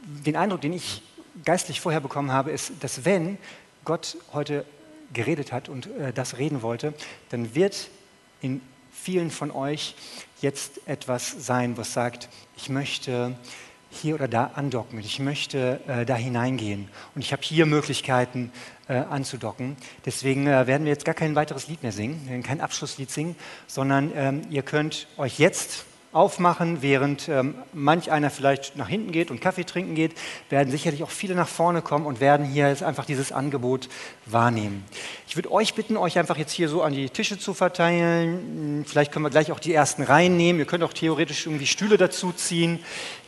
[0.05, 1.03] den Eindruck, den ich
[1.45, 3.39] geistlich vorher bekommen habe, ist, dass wenn
[3.85, 4.65] Gott heute
[5.13, 6.95] geredet hat und äh, das reden wollte,
[7.31, 7.89] dann wird
[8.41, 8.61] in
[8.93, 9.95] vielen von euch
[10.41, 13.37] jetzt etwas sein, was sagt, ich möchte
[13.91, 18.51] hier oder da andocken, ich möchte äh, da hineingehen und ich habe hier Möglichkeiten
[18.89, 19.77] äh, anzudocken.
[20.05, 23.37] Deswegen äh, werden wir jetzt gar kein weiteres Lied mehr singen, kein Abschlusslied singen,
[23.67, 25.85] sondern ähm, ihr könnt euch jetzt
[26.17, 30.13] aufmachen, während ähm, manch einer vielleicht nach hinten geht und Kaffee trinken geht,
[30.49, 33.91] werden sicherlich auch viele nach vorne kommen und werden hier jetzt einfach dieses Angebot
[34.25, 34.83] wahrnehmen.
[35.29, 38.85] Ich würde euch bitten, euch einfach jetzt hier so an die Tische zu verteilen.
[38.89, 40.59] Vielleicht können wir gleich auch die ersten Reihen nehmen.
[40.59, 42.81] Ihr könnt auch theoretisch irgendwie Stühle dazu ziehen.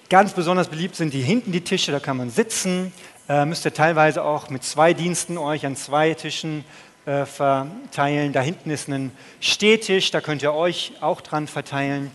[0.08, 2.94] Ganz besonders beliebt sind die hinten die Tische, da kann man sitzen.
[3.28, 6.64] Äh, müsst ihr teilweise auch mit zwei Diensten euch an zwei Tischen
[7.04, 8.32] äh, verteilen.
[8.32, 12.10] Da hinten ist ein Stehtisch, da könnt ihr euch auch dran verteilen.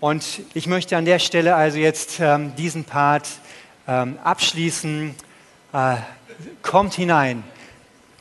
[0.00, 3.28] Und ich möchte an der Stelle also jetzt ähm, diesen Part
[3.86, 5.14] ähm, abschließen.
[5.72, 5.96] Äh,
[6.62, 7.42] kommt hinein,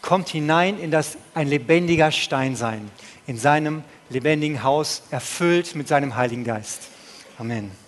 [0.01, 2.89] kommt hinein in das ein lebendiger Stein sein,
[3.27, 6.89] in seinem lebendigen Haus, erfüllt mit seinem Heiligen Geist.
[7.37, 7.86] Amen.